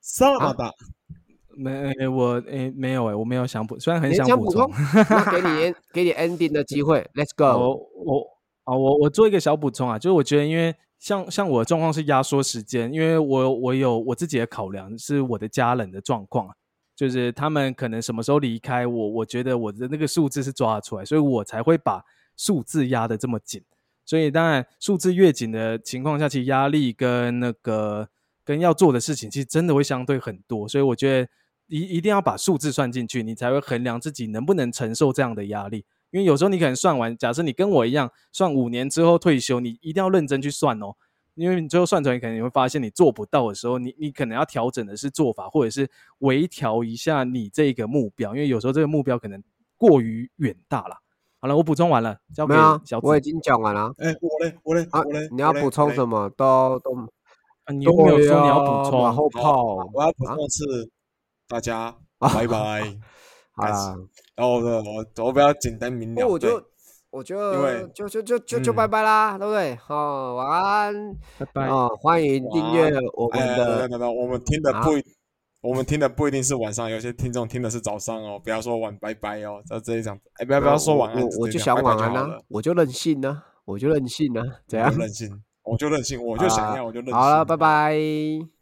[0.00, 0.72] 萨马达，
[1.62, 7.44] 没我诶没有诶，我没有想补，虽然很想补充补充充，，那给你 给你 ending 的机会，Let's go。
[7.94, 8.26] 我
[8.64, 16.54] 啊，我我做一个小补充啊，就是我觉得，因为像像我的状况是压缩时间，因为我我有我自己的考量，是我的家人的状况啊，
[16.96, 22.04] 就是他们可能什么时候离开我，我觉得我的那个数字是抓得出来，所以我才会把
[22.36, 23.62] 数字压得这么紧。
[24.04, 28.08] 所以当然，数字越紧的情况下，其实压力跟那个
[28.44, 30.66] 跟要做的事情，其实真的会相对很多。
[30.66, 31.28] 所以我觉得
[31.70, 35.86] 一一定要把数字算进去，你才会衡量自己能不能承受这样的压力。
[36.10, 40.92] 因为有时候你可能算完，假设你跟我一样算五年之后退休，你一定要认真去算哦，
[41.36, 49.40] 因为你最后算出来，可能你会发现你做不到的时候，你你可能要调整的是做法，或者是微调一下你这个目标，因为有时候这个目标可能
[49.76, 50.96] 过于远大了。
[51.38, 52.54] 好了，我补充完了，交给
[52.84, 53.06] 小，紫。
[53.06, 55.28] 我已经讲完了哎，我嘞，我嘞，啊我嘞，。
[55.30, 56.24] 你要补充什么？
[56.24, 56.92] 么都都
[57.64, 60.90] 啊你有没有说你要补充，对啊马后好炮我要补啊充的是，
[61.50, 61.76] 大家
[62.18, 62.96] 啊拜拜。
[63.52, 63.96] 好啦。
[64.36, 66.26] 然后呢，我我比较简单明了。
[66.26, 66.62] 我就
[67.10, 69.76] 我就因为就就就就就嗯拜拜啦，对不对？
[69.88, 70.94] 哦，晚安
[71.38, 71.66] 拜拜。
[71.66, 75.04] 哦，欢迎订阅我们的等等等，我们听的啊不一，
[75.60, 78.38] 我们听的不一定是晚上，有些听众听的是早上哦。
[78.38, 84.96] 不要说晚拜拜哦，在这里讲，哎，不要不要说晚安，我我就想晚安啊就好了，我就任性呢，我就任性呢，怎样？
[84.96, 87.14] 任性，我就任性，我就想要，我就任性。
[87.14, 87.56] 好了，拜。
[87.56, 88.59] 拜。